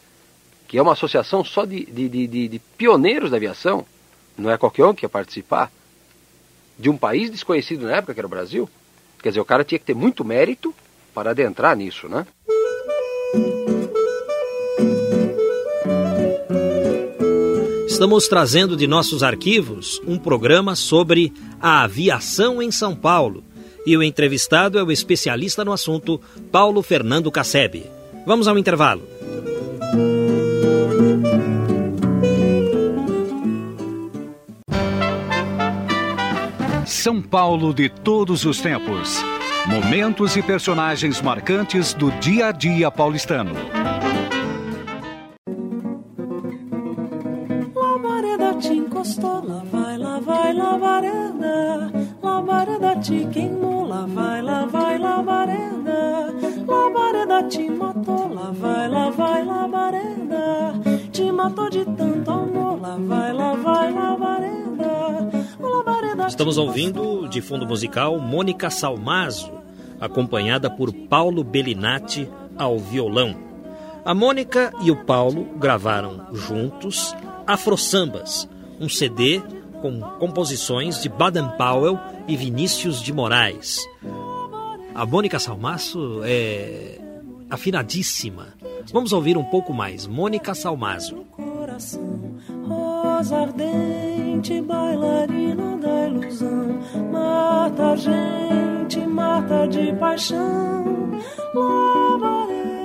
[0.68, 3.86] que é uma associação só de, de, de, de, pioneiros da aviação.
[4.38, 5.72] Não é qualquer um que ia participar.
[6.78, 8.70] De um país desconhecido na época, que era o Brasil.
[9.24, 10.76] Quer dizer, o cara tinha que ter muito mérito
[11.14, 12.28] para adentrar nisso, né?
[17.96, 21.32] Estamos trazendo de nossos arquivos um programa sobre
[21.62, 23.41] a aviação em São Paulo.
[23.86, 26.20] E o entrevistado é o especialista no assunto,
[26.52, 27.86] Paulo Fernando Cassebe.
[28.28, 29.02] Vamos ao intervalo.
[36.86, 39.24] São Paulo de todos os tempos.
[39.68, 43.54] Momentos e personagens marcantes do dia a dia paulistano.
[57.48, 60.74] Te matou, lá vai, lá vai, labareda.
[61.12, 65.30] Te matou de tanto amor, lá vai, lá vai, labareda.
[65.60, 69.52] labareda Estamos ouvindo de fundo musical Mônica Salmazo,
[70.00, 73.36] acompanhada por Paulo Bellinati ao violão.
[74.04, 77.16] A Mônica e o Paulo gravaram juntos
[77.48, 78.48] Afro Sambas,
[78.80, 79.41] um CD
[79.82, 83.86] com composições de Baden Powell e Vinícius de Moraes.
[84.93, 87.05] A Mônica Salmaço é
[87.50, 88.54] afinadíssima.
[88.91, 90.08] Vamos ouvir um pouco mais.
[90.08, 91.26] Mônica Salmazo.
[92.68, 96.80] Rosa ardente, bailarina da ilusão,
[97.12, 100.86] mata a gente, mata de paixão.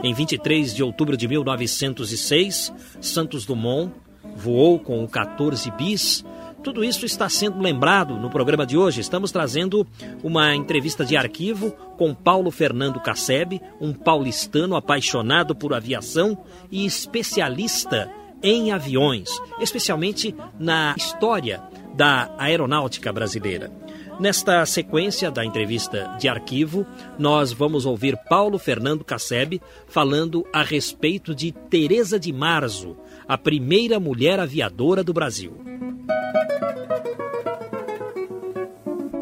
[0.03, 3.93] Em 23 de outubro de 1906, Santos Dumont
[4.35, 6.25] voou com o 14 bis
[6.63, 9.01] Tudo isso está sendo lembrado no programa de hoje.
[9.01, 9.87] Estamos trazendo
[10.23, 16.37] uma entrevista de arquivo com Paulo Fernando Casseb, um paulistano apaixonado por aviação
[16.71, 18.11] e especialista
[18.43, 21.63] em aviões, especialmente na história
[21.95, 23.73] da aeronáutica brasileira.
[24.19, 26.87] Nesta sequência da entrevista de arquivo,
[27.19, 33.99] nós vamos ouvir Paulo Fernando Casseb falando a respeito de Teresa de Marzo, a primeira
[33.99, 35.70] mulher aviadora do Brasil.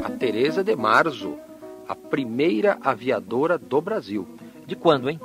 [0.03, 1.37] A Teresa de Marzo,
[1.87, 4.27] a primeira aviadora do Brasil.
[4.65, 5.19] De quando, hein?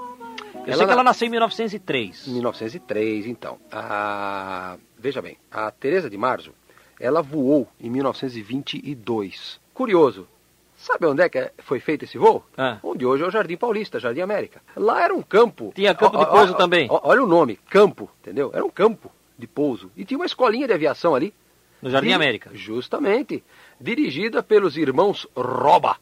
[0.54, 2.26] Eu Ela sei que ela nasceu em 1903.
[2.28, 3.58] 1903, então.
[3.70, 4.76] A...
[4.98, 6.52] Veja bem, a Teresa de Marzo,
[6.98, 9.60] ela voou em 1922.
[9.74, 10.26] Curioso,
[10.76, 12.42] sabe onde é que foi feito esse voo?
[12.56, 12.78] Ah.
[12.82, 14.62] Onde hoje é o Jardim Paulista, Jardim América.
[14.74, 15.72] Lá era um campo.
[15.74, 16.86] Tinha campo de ó, pouso ó, também.
[16.90, 18.50] ó, Olha o nome, campo, entendeu?
[18.54, 19.90] Era um campo de pouso.
[19.94, 21.34] E tinha uma escolinha de aviação ali.
[21.84, 22.50] No Jardim Di- América.
[22.54, 23.44] Justamente.
[23.80, 25.96] Dirigida pelos irmãos Roba,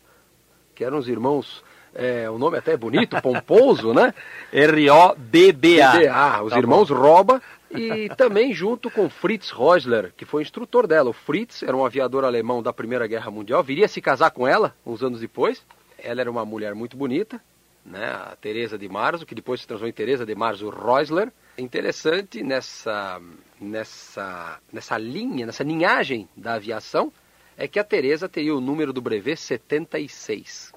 [0.75, 1.63] que eram os irmãos.
[1.95, 4.15] é, o nome até é bonito, pomposo, né?
[4.53, 5.93] R-O-B-B-A.
[5.93, 11.11] BBA, os Tá irmãos Roba, e também junto com Fritz Reusler, que foi instrutor dela.
[11.11, 14.75] O Fritz era um aviador alemão da Primeira Guerra Mundial, viria se casar com ela
[14.87, 15.63] uns anos depois.
[15.99, 17.41] Ela era uma mulher muito bonita,
[17.85, 18.07] né?
[18.07, 21.33] a Teresa de Marzo, que depois se transformou em Teresa de Marzo Reusler.
[21.59, 23.21] Interessante nessa,
[23.61, 27.13] nessa, nessa linha, nessa linhagem da aviação,
[27.57, 30.73] é que a Teresa teria o número do brevet 76.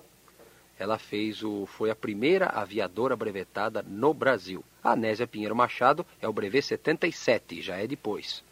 [0.78, 4.64] Ela fez o, foi a primeira aviadora brevetada no Brasil.
[4.84, 8.44] A Anésia Pinheiro Machado é o brevet 77, já é depois.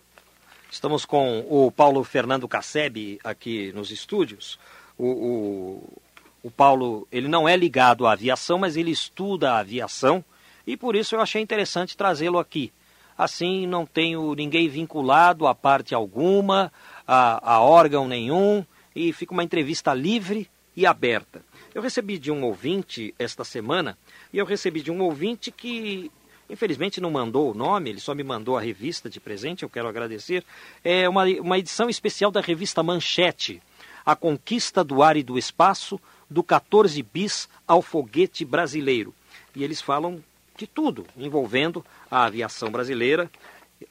[0.71, 4.57] Estamos com o Paulo Fernando Casseb aqui nos estúdios.
[4.97, 6.01] O, o,
[6.43, 10.23] o Paulo, ele não é ligado à aviação, mas ele estuda a aviação
[10.67, 12.71] e por isso eu achei interessante trazê-lo aqui.
[13.17, 16.71] Assim, não tenho ninguém vinculado a parte alguma,
[17.07, 18.65] a, a órgão nenhum,
[18.95, 21.43] e fica uma entrevista livre e aberta.
[21.73, 23.97] Eu recebi de um ouvinte esta semana,
[24.31, 26.11] e eu recebi de um ouvinte que
[26.49, 29.87] Infelizmente não mandou o nome, ele só me mandou a revista de presente, eu quero
[29.87, 30.43] agradecer.
[30.83, 33.61] É uma, uma edição especial da revista Manchete,
[34.05, 35.99] A Conquista do Ar e do Espaço,
[36.33, 39.13] do 14 bis ao foguete brasileiro.
[39.55, 40.21] E eles falam
[40.57, 43.29] de tudo envolvendo a aviação brasileira.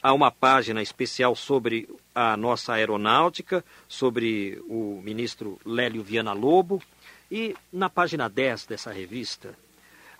[0.03, 6.83] Há uma página especial sobre a nossa aeronáutica, sobre o ministro Lélio Viana Lobo.
[7.31, 9.55] E na página 10 dessa revista,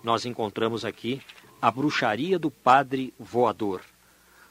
[0.01, 1.21] nós encontramos aqui
[1.61, 3.81] a bruxaria do padre voador.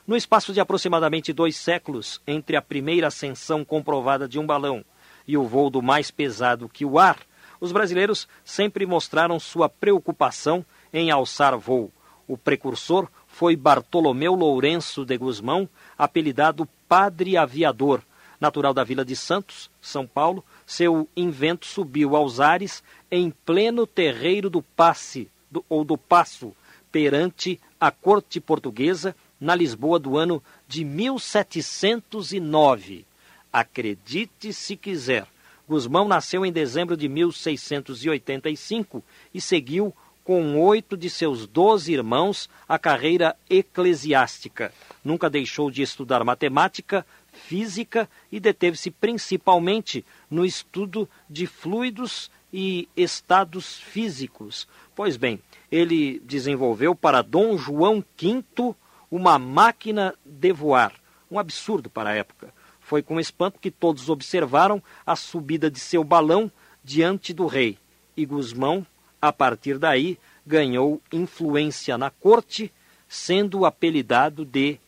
[0.06, 4.84] No espaço de aproximadamente dois séculos, entre a primeira ascensão comprovada de um balão
[5.26, 7.18] e o voo do mais pesado que o ar,
[7.62, 11.92] os brasileiros sempre mostraram sua preocupação em alçar voo.
[12.26, 18.02] O precursor foi Bartolomeu Lourenço de Guzmão, apelidado Padre Aviador.
[18.40, 24.50] Natural da Vila de Santos, São Paulo, seu invento subiu aos ares em pleno terreiro
[24.50, 26.52] do passe, do, ou do passo,
[26.90, 33.06] perante a corte portuguesa na Lisboa do ano de 1709.
[33.52, 35.28] Acredite se quiser,
[35.68, 39.02] Guzmão nasceu em dezembro de 1685
[39.32, 39.94] e seguiu
[40.24, 44.72] com oito de seus doze irmãos a carreira eclesiástica.
[45.04, 53.78] Nunca deixou de estudar matemática, física e deteve-se principalmente no estudo de fluidos e estados
[53.78, 54.68] físicos.
[54.94, 55.40] Pois bem,
[55.70, 58.74] ele desenvolveu para Dom João V
[59.10, 60.92] uma máquina de voar,
[61.30, 62.52] um absurdo para a época.
[62.92, 66.52] Foi com espanto que todos observaram a subida de seu balão
[66.84, 67.78] diante do rei.
[68.14, 68.86] E Guzmão,
[69.18, 72.70] a partir daí, ganhou influência na corte,
[73.08, 74.78] sendo apelidado de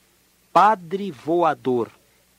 [0.52, 1.90] Padre Voador.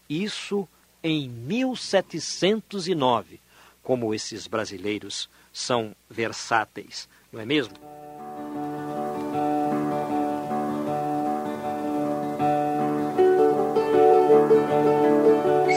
[0.08, 0.70] Isso
[1.04, 3.40] em 1709.
[3.82, 7.74] Como esses brasileiros são versáteis, não é mesmo?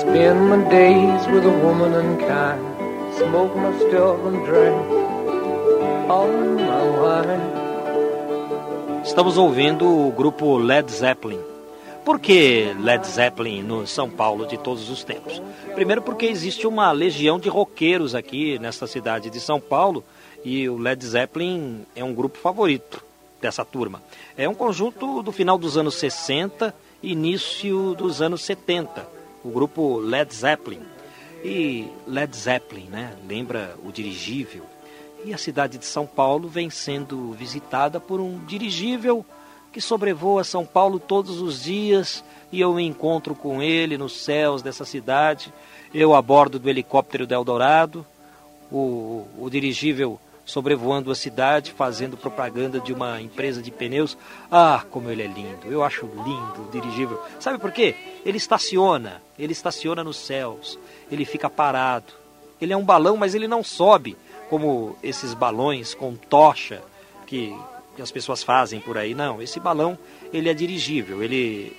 [0.08, 2.62] Spend my days with a woman unkind.
[3.18, 4.76] Smoke my stuff and drink
[6.08, 7.42] all my wine.
[9.04, 11.38] Estamos ouvindo o grupo Led Zeppelin.
[12.06, 15.42] Por que Led Zeppelin no São Paulo de todos os tempos?
[15.74, 20.02] Primeiro porque existe uma legião de roqueiros aqui nesta cidade de São Paulo
[20.42, 23.04] e o Led Zeppelin é um grupo favorito
[23.42, 24.02] dessa turma.
[24.38, 29.98] É um conjunto do final dos anos 60 e início dos anos 70, o grupo
[29.98, 30.82] Led Zeppelin.
[31.44, 34.64] E Led Zeppelin, né, lembra o dirigível.
[35.24, 39.24] E a cidade de São Paulo vem sendo visitada por um dirigível
[39.72, 44.62] que sobrevoa São Paulo todos os dias e eu me encontro com ele nos céus
[44.62, 45.52] dessa cidade.
[45.92, 48.06] Eu a bordo do helicóptero do Eldorado,
[48.70, 50.18] o, o dirigível
[50.48, 54.16] sobrevoando a cidade, fazendo propaganda de uma empresa de pneus.
[54.50, 55.66] Ah, como ele é lindo!
[55.66, 57.22] Eu acho lindo o dirigível.
[57.38, 57.94] Sabe por quê?
[58.24, 60.78] Ele estaciona, ele estaciona nos céus,
[61.12, 62.14] ele fica parado.
[62.58, 64.16] Ele é um balão, mas ele não sobe
[64.48, 66.82] como esses balões com tocha
[67.26, 67.54] que,
[68.00, 69.12] as pessoas fazem por aí.
[69.12, 69.98] Não, esse balão
[70.32, 71.76] ele é dirigível, ele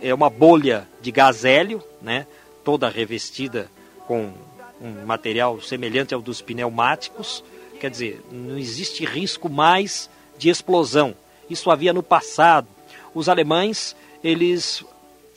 [0.00, 2.26] é uma bolha de gás hélio, né,
[2.64, 3.70] toda revestida
[4.06, 4.32] com
[4.80, 7.44] um material semelhante ao dos pneumáticos.
[7.80, 11.14] Quer dizer, não existe risco mais de explosão.
[11.48, 12.68] Isso havia no passado.
[13.14, 14.84] Os alemães, eles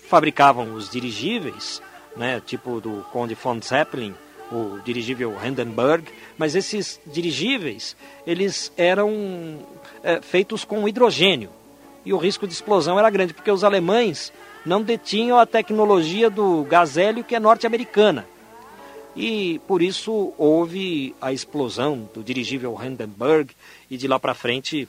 [0.10, 1.82] fabricavam os dirigíveis,
[2.18, 4.14] né, tipo do Conde von Zeppelin,
[4.52, 6.04] o dirigível Hindenburg,
[6.38, 7.96] mas esses dirigíveis,
[8.28, 9.60] eles eram
[10.04, 11.50] é, feitos com hidrogênio.
[12.06, 14.34] E o risco de explosão era grande, porque os alemães
[14.66, 18.28] não detinham a tecnologia do gás hélio, que é norte-americana.
[19.16, 23.54] E por isso houve a explosão do dirigível Hindenburg
[23.90, 24.88] e de lá para frente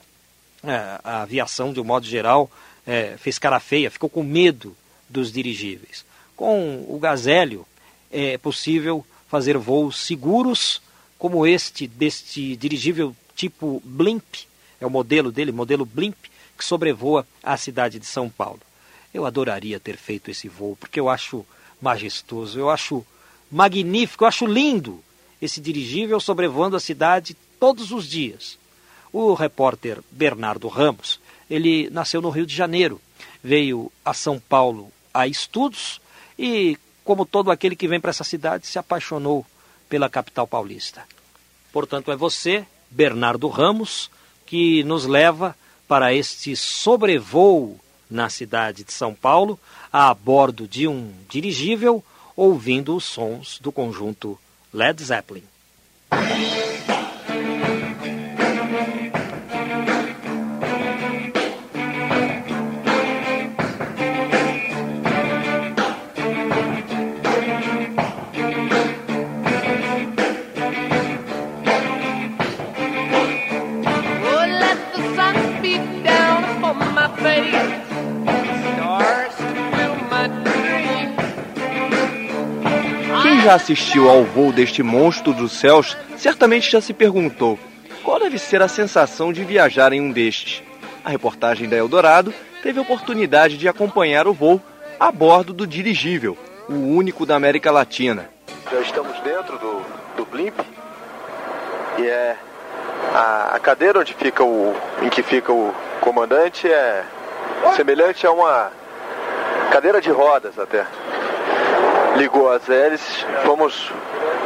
[0.63, 2.49] é, a aviação, de um modo geral,
[2.87, 4.75] é, fez cara feia, ficou com medo
[5.07, 6.03] dos dirigíveis.
[6.35, 7.65] Com o gás hélio
[8.11, 10.81] é possível fazer voos seguros,
[11.17, 14.23] como este deste dirigível tipo Blimp,
[14.79, 16.15] é o modelo dele, modelo Blimp,
[16.57, 18.61] que sobrevoa a cidade de São Paulo.
[19.13, 21.45] Eu adoraria ter feito esse voo, porque eu acho
[21.81, 23.05] majestoso, eu acho
[23.51, 25.03] magnífico, eu acho lindo
[25.41, 28.57] esse dirigível sobrevoando a cidade todos os dias.
[29.11, 31.19] O repórter Bernardo Ramos,
[31.49, 32.99] ele nasceu no Rio de Janeiro,
[33.43, 36.01] veio a São Paulo a estudos
[36.37, 39.45] e como todo aquele que vem para essa cidade, se apaixonou
[39.87, 41.03] pela capital paulista.
[41.71, 44.09] Portanto, é você, Bernardo Ramos,
[44.45, 45.55] que nos leva
[45.87, 47.79] para este sobrevoo
[48.09, 49.59] na cidade de São Paulo,
[49.93, 52.03] a bordo de um dirigível,
[52.35, 54.37] ouvindo os sons do conjunto
[54.73, 55.43] Led Zeppelin.
[83.45, 87.59] Já assistiu ao voo deste monstro dos céus, certamente já se perguntou
[88.03, 90.63] qual deve ser a sensação de viajar em um destes.
[91.03, 92.33] A reportagem da Eldorado
[92.63, 94.59] teve a oportunidade de acompanhar o voo
[94.99, 96.35] a bordo do dirigível,
[96.67, 98.31] o único da América Latina.
[98.71, 99.85] Já estamos dentro do,
[100.17, 100.59] do Blimp,
[101.99, 102.35] e é
[103.13, 105.71] a, a cadeira onde fica o, em que fica o
[106.01, 107.03] comandante é
[107.75, 108.71] semelhante a uma
[109.69, 110.83] cadeira de rodas até
[112.15, 113.25] ligou as hélices.
[113.45, 113.91] Vamos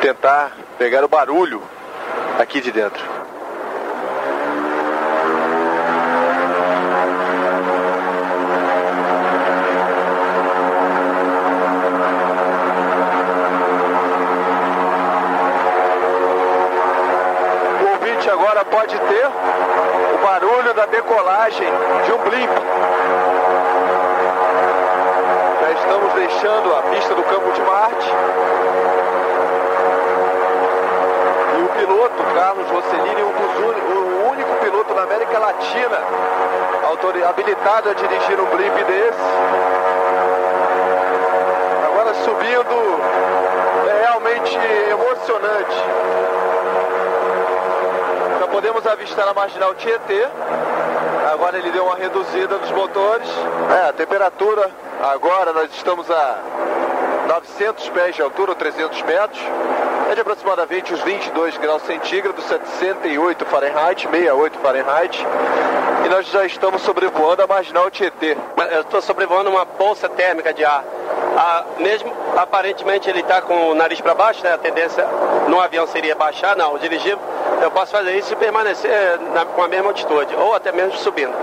[0.02, 1.62] tentar pegar o barulho
[2.40, 3.04] aqui de dentro.
[17.82, 21.68] O ouvinte agora pode ter o barulho da decolagem
[22.06, 22.50] de um blimp
[26.20, 28.12] deixando a pista do campo de Marte.
[31.58, 33.60] E o piloto, Carlos Rossellini, um dos
[33.96, 36.00] o único piloto da América Latina
[37.30, 39.20] habilitado a dirigir um blimp desse.
[41.86, 43.00] Agora subindo,
[43.88, 44.58] é realmente
[44.90, 45.84] emocionante.
[48.40, 50.28] Já podemos avistar a marginal Tietê.
[51.32, 53.30] Agora ele deu uma reduzida nos motores.
[53.84, 54.70] É, a temperatura
[55.02, 56.40] Agora nós estamos a
[57.26, 59.40] 900 pés de altura, ou 300 metros.
[60.12, 65.26] É de aproximadamente uns 22 graus centígrados, 68 Fahrenheit, 68 Fahrenheit.
[66.06, 68.36] E nós já estamos sobrevoando a marginal Tietê.
[68.72, 70.84] Eu estou sobrevoando uma bolsa térmica de ar.
[71.38, 74.54] Ah, mesmo aparentemente ele está com o nariz para baixo, né?
[74.54, 75.08] a tendência
[75.48, 77.20] no avião seria baixar, não, o dirigível.
[77.62, 81.34] Eu posso fazer isso e permanecer na, com a mesma altitude, ou até mesmo subindo.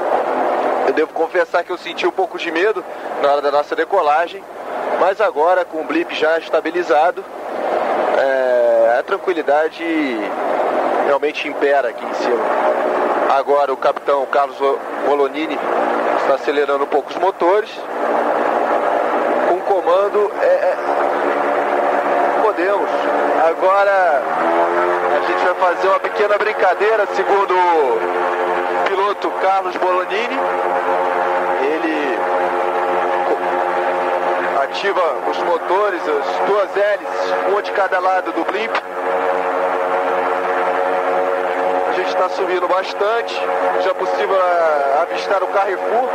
[0.86, 2.84] Eu devo confessar que eu senti um pouco de medo
[3.22, 4.42] na hora da nossa decolagem,
[5.00, 7.24] mas agora com o blip já estabilizado,
[8.18, 9.84] é, a tranquilidade
[11.06, 12.44] realmente impera aqui em cima.
[13.36, 14.56] Agora o capitão Carlos
[15.06, 15.58] Volonini
[16.22, 17.70] está acelerando um pouco os motores.
[19.48, 20.76] Com comando é, é,
[22.42, 22.88] podemos.
[23.46, 24.22] Agora
[25.16, 30.38] a gente vai fazer uma pequena brincadeira, segundo o piloto Carlos Bolonini.
[34.66, 35.00] Ativa
[35.30, 38.74] os motores, as duas hélices, uma de cada lado do blimp.
[41.88, 43.34] A gente está subindo bastante,
[43.82, 46.08] já é possível eh, avistar o Carrefour,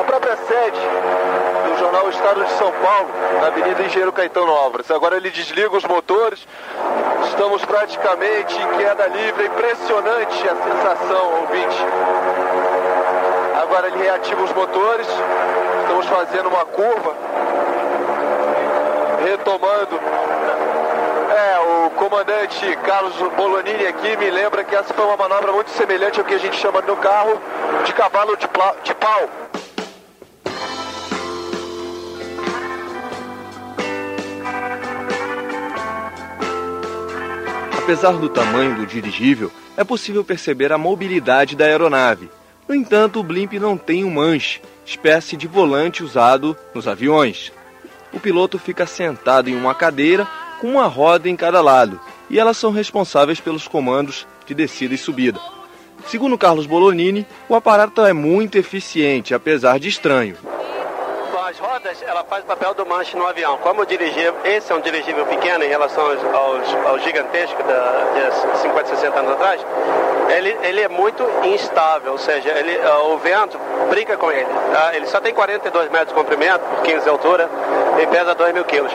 [0.00, 0.78] a própria sede
[1.68, 3.08] do jornal Estado de São Paulo,
[3.40, 4.90] na Avenida Engenheiro Caetano Álvares.
[4.90, 6.46] Agora ele desliga os motores,
[7.28, 11.84] estamos praticamente em queda livre, é impressionante a sensação, ouvinte.
[13.60, 15.06] Agora ele reativa os motores,
[15.82, 17.14] estamos fazendo uma curva,
[19.22, 19.98] retomando.
[21.30, 26.18] É, o comandante Carlos Bolonini aqui me lembra que essa foi uma manobra muito semelhante
[26.18, 27.40] ao que a gente chama no carro
[27.84, 28.48] de cavalo de,
[28.84, 29.28] de pau.
[37.78, 42.28] Apesar do tamanho do dirigível, é possível perceber a mobilidade da aeronave.
[42.66, 47.52] No entanto, o blimp não tem um manche, espécie de volante usado nos aviões.
[48.16, 50.26] O piloto fica sentado em uma cadeira
[50.58, 52.00] com uma roda em cada lado,
[52.30, 55.38] e elas são responsáveis pelos comandos de descida e subida.
[56.06, 60.34] Segundo Carlos Bolonini, o aparato é muito eficiente, apesar de estranho
[61.56, 63.56] as rodas, ela faz o papel do manche no avião.
[63.58, 68.50] Como o dirigível, esse é um dirigível pequeno em relação aos, aos, ao gigantesco da,
[68.52, 69.60] de 50, 60 anos atrás,
[70.36, 74.48] ele, ele é muito instável, ou seja, ele, uh, o vento brinca com ele.
[74.72, 74.94] Tá?
[74.94, 77.48] Ele só tem 42 metros de comprimento, por 15 de altura,
[78.02, 78.92] e pesa 2 mil quilos.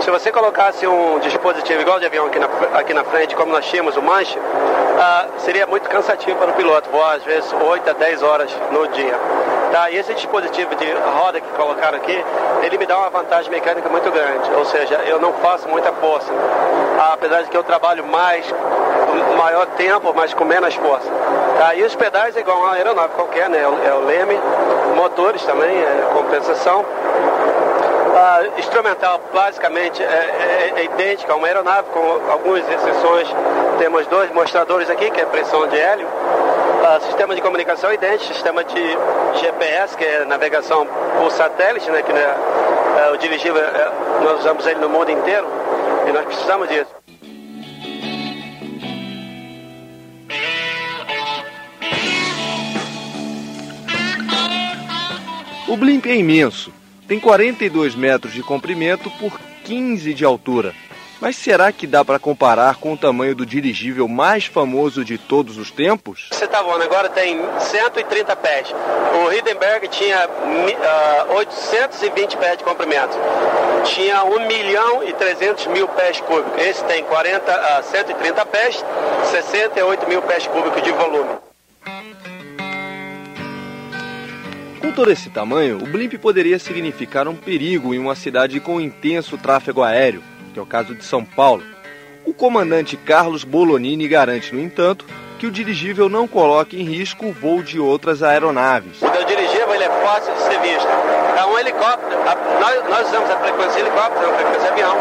[0.00, 3.66] Se você colocasse um dispositivo igual de avião aqui na, aqui na frente, como nós
[3.66, 7.92] tínhamos o manche, uh, seria muito cansativo para o piloto voar às vezes 8 a
[7.92, 9.18] 10 horas no dia.
[9.72, 9.90] Tá?
[9.90, 12.24] E esse dispositivo de roda que colocaram aqui,
[12.62, 14.50] ele me dá uma vantagem mecânica muito grande.
[14.56, 16.32] Ou seja, eu não faço muita força.
[17.12, 18.46] Apesar de que eu trabalho mais,
[19.36, 21.08] maior tempo, mas com menos força.
[21.58, 21.74] Tá?
[21.74, 23.62] E os pedais é igual a uma aeronave qualquer, né?
[23.62, 24.38] É o leme,
[24.94, 26.84] motores também, é compensação.
[28.56, 32.00] Instrumental basicamente é, é, é idêntica a uma aeronave, com
[32.30, 33.28] algumas exceções.
[33.78, 36.06] Temos dois mostradores aqui, que é pressão de hélio.
[37.02, 38.80] Sistema de comunicação idêntico, sistema de
[39.40, 40.86] GPS, que é navegação
[41.18, 45.46] por satélite, né, que né, uh, o dirigível, uh, nós usamos ele no mundo inteiro
[46.08, 46.90] e nós precisamos disso.
[55.68, 56.72] O blimp é imenso,
[57.06, 60.74] tem 42 metros de comprimento por 15 de altura
[61.20, 65.58] mas será que dá para comparar com o tamanho do dirigível mais famoso de todos
[65.58, 66.28] os tempos?
[66.30, 68.72] Você está voando agora tem 130 pés.
[68.72, 73.16] O Hindenburg tinha uh, 820 pés de comprimento.
[73.84, 76.62] Tinha 1 milhão e 300 mil pés cúbicos.
[76.62, 78.84] Esse tem 40, uh, 130 pés,
[79.30, 81.30] 68 mil pés cúbicos de volume.
[84.80, 89.36] Com todo esse tamanho, o blimp poderia significar um perigo em uma cidade com intenso
[89.36, 90.22] tráfego aéreo
[90.58, 91.62] que é o caso de São Paulo.
[92.24, 95.06] O comandante Carlos Bolonini garante, no entanto,
[95.38, 99.00] que o dirigível não coloca em risco o voo de outras aeronaves.
[99.00, 100.88] O dirigível ele é fácil de ser visto.
[101.38, 102.18] É um helicóptero,
[102.60, 104.96] nós, nós usamos a frequência helicóptero, a frequência avião.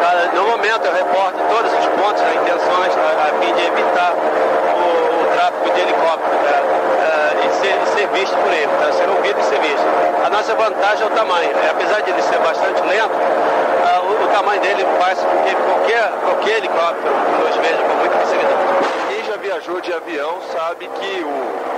[0.00, 5.22] Tá, no momento eu reporto todos os pontos, as intenções, a, fim de evitar o,
[5.22, 6.62] o tráfego de helicóptero tá?
[6.62, 8.92] uh, e, ser, ser, visto por ele, tá?
[8.92, 9.95] ser ouvido e ser visto.
[10.66, 11.50] Vantagem é o tamanho.
[11.64, 15.54] É, apesar de ele ser bastante lento, uh, o, o, tamanho dele faz com que
[15.54, 18.54] qualquer, qualquer helicóptero nos veja com muita facilidade.
[19.08, 21.76] Quem já viajou de avião sabe que o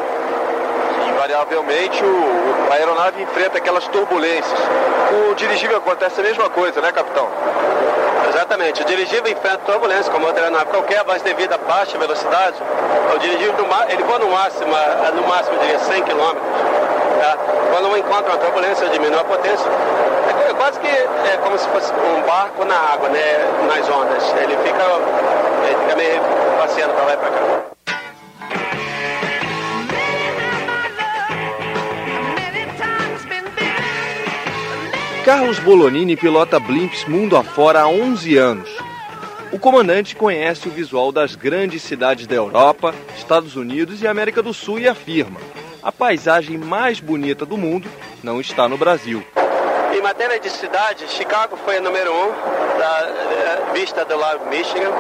[1.11, 4.59] invariavelmente o, a aeronave enfrenta aquelas turbulências.
[5.11, 7.29] Com o dirigível acontece a mesma coisa, né, capitão?
[8.31, 8.81] Exatamente.
[8.81, 12.57] O dirigível enfrenta turbulência, como outra aeronave qualquer, mas devido à baixa velocidade,
[13.15, 13.55] o dirigível
[13.91, 14.73] ele voa no máximo,
[15.15, 16.37] no máximo diria 100 km.
[17.21, 17.58] Tá?
[17.81, 19.71] Quando encontra uma turbulência, diminui a potência.
[20.49, 23.21] É quase que é como se fosse um barco na água, né?
[23.69, 24.35] nas ondas.
[24.35, 24.83] Ele fica,
[25.65, 26.21] ele fica meio
[26.59, 27.39] passeando para lá e para cá.
[35.25, 38.69] Carlos Bolonini pilota blimps mundo afora há 11 anos.
[39.53, 44.53] O comandante conhece o visual das grandes cidades da Europa, Estados Unidos e América do
[44.53, 45.39] Sul e afirma:
[45.83, 47.89] a paisagem mais bonita do mundo
[48.23, 49.25] não está no Brasil.
[49.93, 52.29] Em matéria de cidade, Chicago foi a número um,
[52.79, 54.93] da eh, vista do Lago Michigan.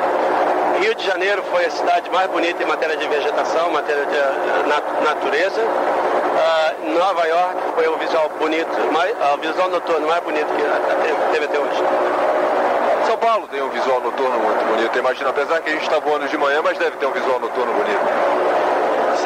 [0.80, 5.04] Rio de Janeiro foi a cidade mais bonita em matéria de vegetação, matéria de eh,
[5.04, 5.60] natureza.
[5.60, 11.32] Uh, Nova York foi o visual bonito, mais, uh, o visual noturno mais bonito que
[11.32, 11.82] teve até hoje.
[13.06, 14.98] São Paulo tem um visual noturno muito bonito.
[14.98, 17.72] Imagina, apesar que a gente está voando de manhã, mas deve ter um visual noturno
[17.72, 18.57] bonito.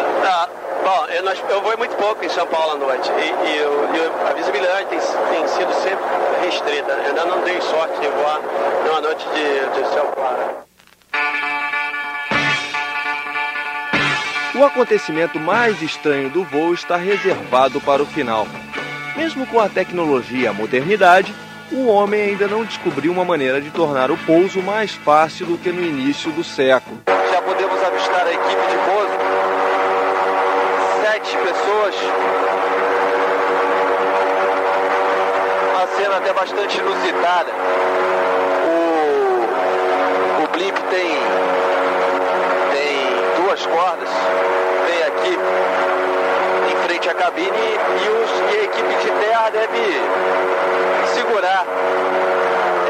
[0.01, 0.49] Ah,
[0.83, 3.89] bom, eu, nós, eu vou muito pouco em São Paulo à noite e, e, eu,
[3.95, 6.05] e a visibilidade tem, tem, sido sempre
[6.45, 6.93] restrita.
[6.93, 8.41] Eu ainda não dei sorte de voar
[8.87, 10.63] numa noite de, de céu claro.
[14.55, 18.47] O acontecimento mais estranho do voo está reservado para o final.
[19.17, 21.35] Mesmo com a tecnologia e a modernidade,
[21.71, 25.73] o homem ainda não descobriu uma maneira de tornar o pouso mais fácil do que
[25.73, 27.01] no início do século.
[27.31, 29.12] Já podemos avistar a equipe de pouso.
[31.53, 31.95] Pessoas.
[35.71, 37.53] Uma cena até bastante inusitada.
[38.67, 41.19] O, o blimp tem
[43.53, 44.09] duas cordas,
[44.87, 45.39] vem aqui
[46.73, 50.01] em frente à cabine e, os, e a equipe de terra deve
[51.15, 51.67] segurar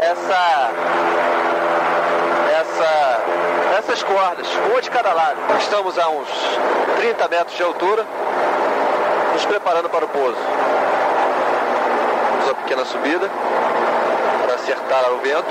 [0.01, 0.71] essa,
[2.63, 5.37] essa, essas cordas, uma de cada lado.
[5.59, 6.29] Estamos a uns
[6.97, 8.07] 30 metros de altura,
[9.33, 10.39] nos preparando para o pouso.
[12.45, 13.29] Uma pequena subida
[14.43, 15.51] para acertar o vento.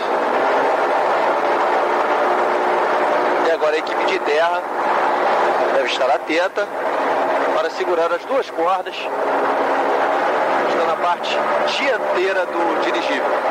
[3.48, 4.62] E agora a equipe de terra
[5.76, 6.68] deve estar atenta
[7.56, 8.96] para segurar as duas cordas
[10.70, 11.38] estão na parte
[11.78, 13.51] dianteira do dirigível.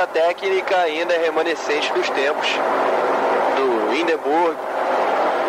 [0.00, 2.46] Essa técnica ainda é remanescente dos tempos
[3.54, 4.56] do Hindenburg,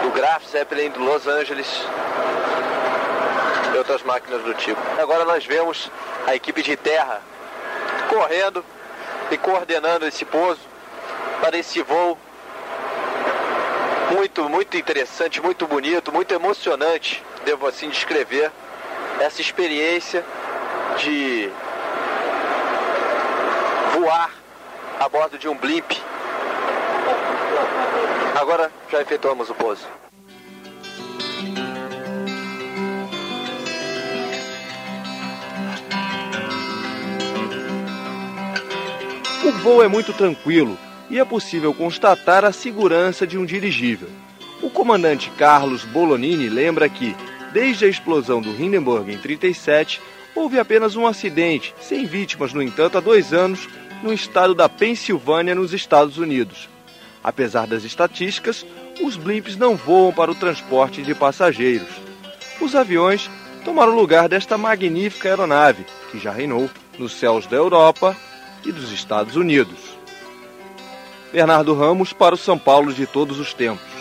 [0.04, 1.68] do Graf Zeppelin do Los Angeles
[3.74, 4.78] e outras máquinas do tipo.
[5.02, 5.89] Agora nós vemos
[6.28, 7.22] a equipe de terra
[8.10, 8.62] correndo
[9.32, 10.60] e coordenando esse pouso
[11.39, 12.18] para esse voo
[14.14, 18.52] muito, muito interessante, muito bonito, muito emocionante, devo assim descrever
[19.18, 20.26] essa experiência
[20.97, 21.49] de
[23.93, 24.41] voar
[25.02, 25.93] a bordo de um blimp.
[28.39, 29.88] Agora já efetuamos o pouso.
[39.43, 40.78] O voo é muito tranquilo
[41.10, 44.08] e é possível constatar a segurança de um dirigível.
[44.62, 47.16] O comandante Carlos Bolonini lembra que,
[47.52, 49.99] desde a explosão do Hindenburg em 37,
[50.36, 53.68] houve apenas um acidente, sem vítimas, no entanto, há dois anos,
[54.02, 56.70] no estado da Pensilvânia, nos Estados Unidos.
[57.24, 58.66] Apesar das estatísticas,
[59.02, 61.89] os blimps não voam para o transporte de passageiros.
[62.60, 63.30] Os aviões
[63.64, 68.16] tomaram lugar desta magnífica aeronave, que já reinou nos céus da Europa
[68.66, 69.78] e dos Estados Unidos.
[71.32, 73.91] Bernardo Ramos para o São Paulo de todos os tempos.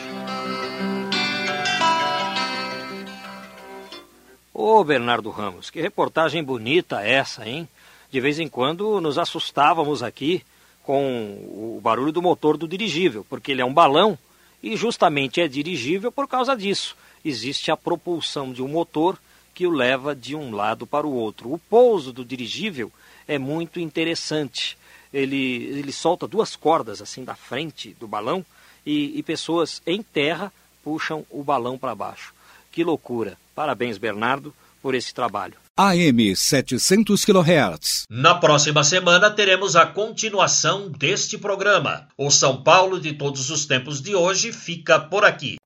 [4.52, 7.68] Ô Bernardo Ramos, que reportagem bonita essa, hein?
[8.10, 10.42] De vez em quando nos assustávamos aqui
[10.82, 14.18] com o barulho do motor do dirigível, porque ele é um balão
[14.62, 16.96] e justamente é dirigível por causa disso.
[17.24, 19.18] Existe a propulsão de um motor
[19.54, 21.52] que o leva de um lado para o outro.
[21.52, 22.90] O pouso do dirigível
[23.28, 24.76] é muito interessante
[25.12, 28.44] ele, ele solta duas cordas assim da frente do balão
[28.86, 30.52] e, e pessoas em terra
[30.82, 32.32] puxam o balão para baixo.
[32.72, 33.36] Que loucura!
[33.54, 35.54] Parabéns, Bernardo, por esse trabalho.
[35.82, 38.04] AM 700 kHz.
[38.10, 42.06] Na próxima semana teremos a continuação deste programa.
[42.18, 45.56] O São Paulo de todos os tempos de hoje fica por aqui.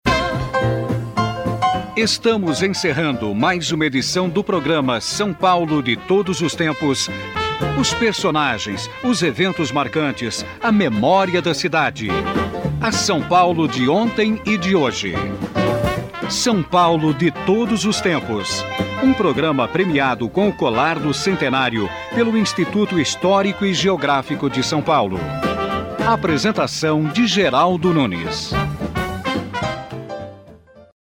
[1.97, 7.09] Estamos encerrando mais uma edição do programa São Paulo de todos os tempos
[7.81, 12.09] os personagens, os eventos marcantes, a memória da cidade.
[12.81, 15.15] A São Paulo de ontem e de hoje.
[16.29, 18.65] São Paulo de todos os tempos.
[19.05, 24.81] Um programa premiado com o colar do centenário pelo Instituto Histórico e Geográfico de São
[24.81, 25.21] Paulo.
[26.07, 28.55] Apresentação de Geraldo Nunes.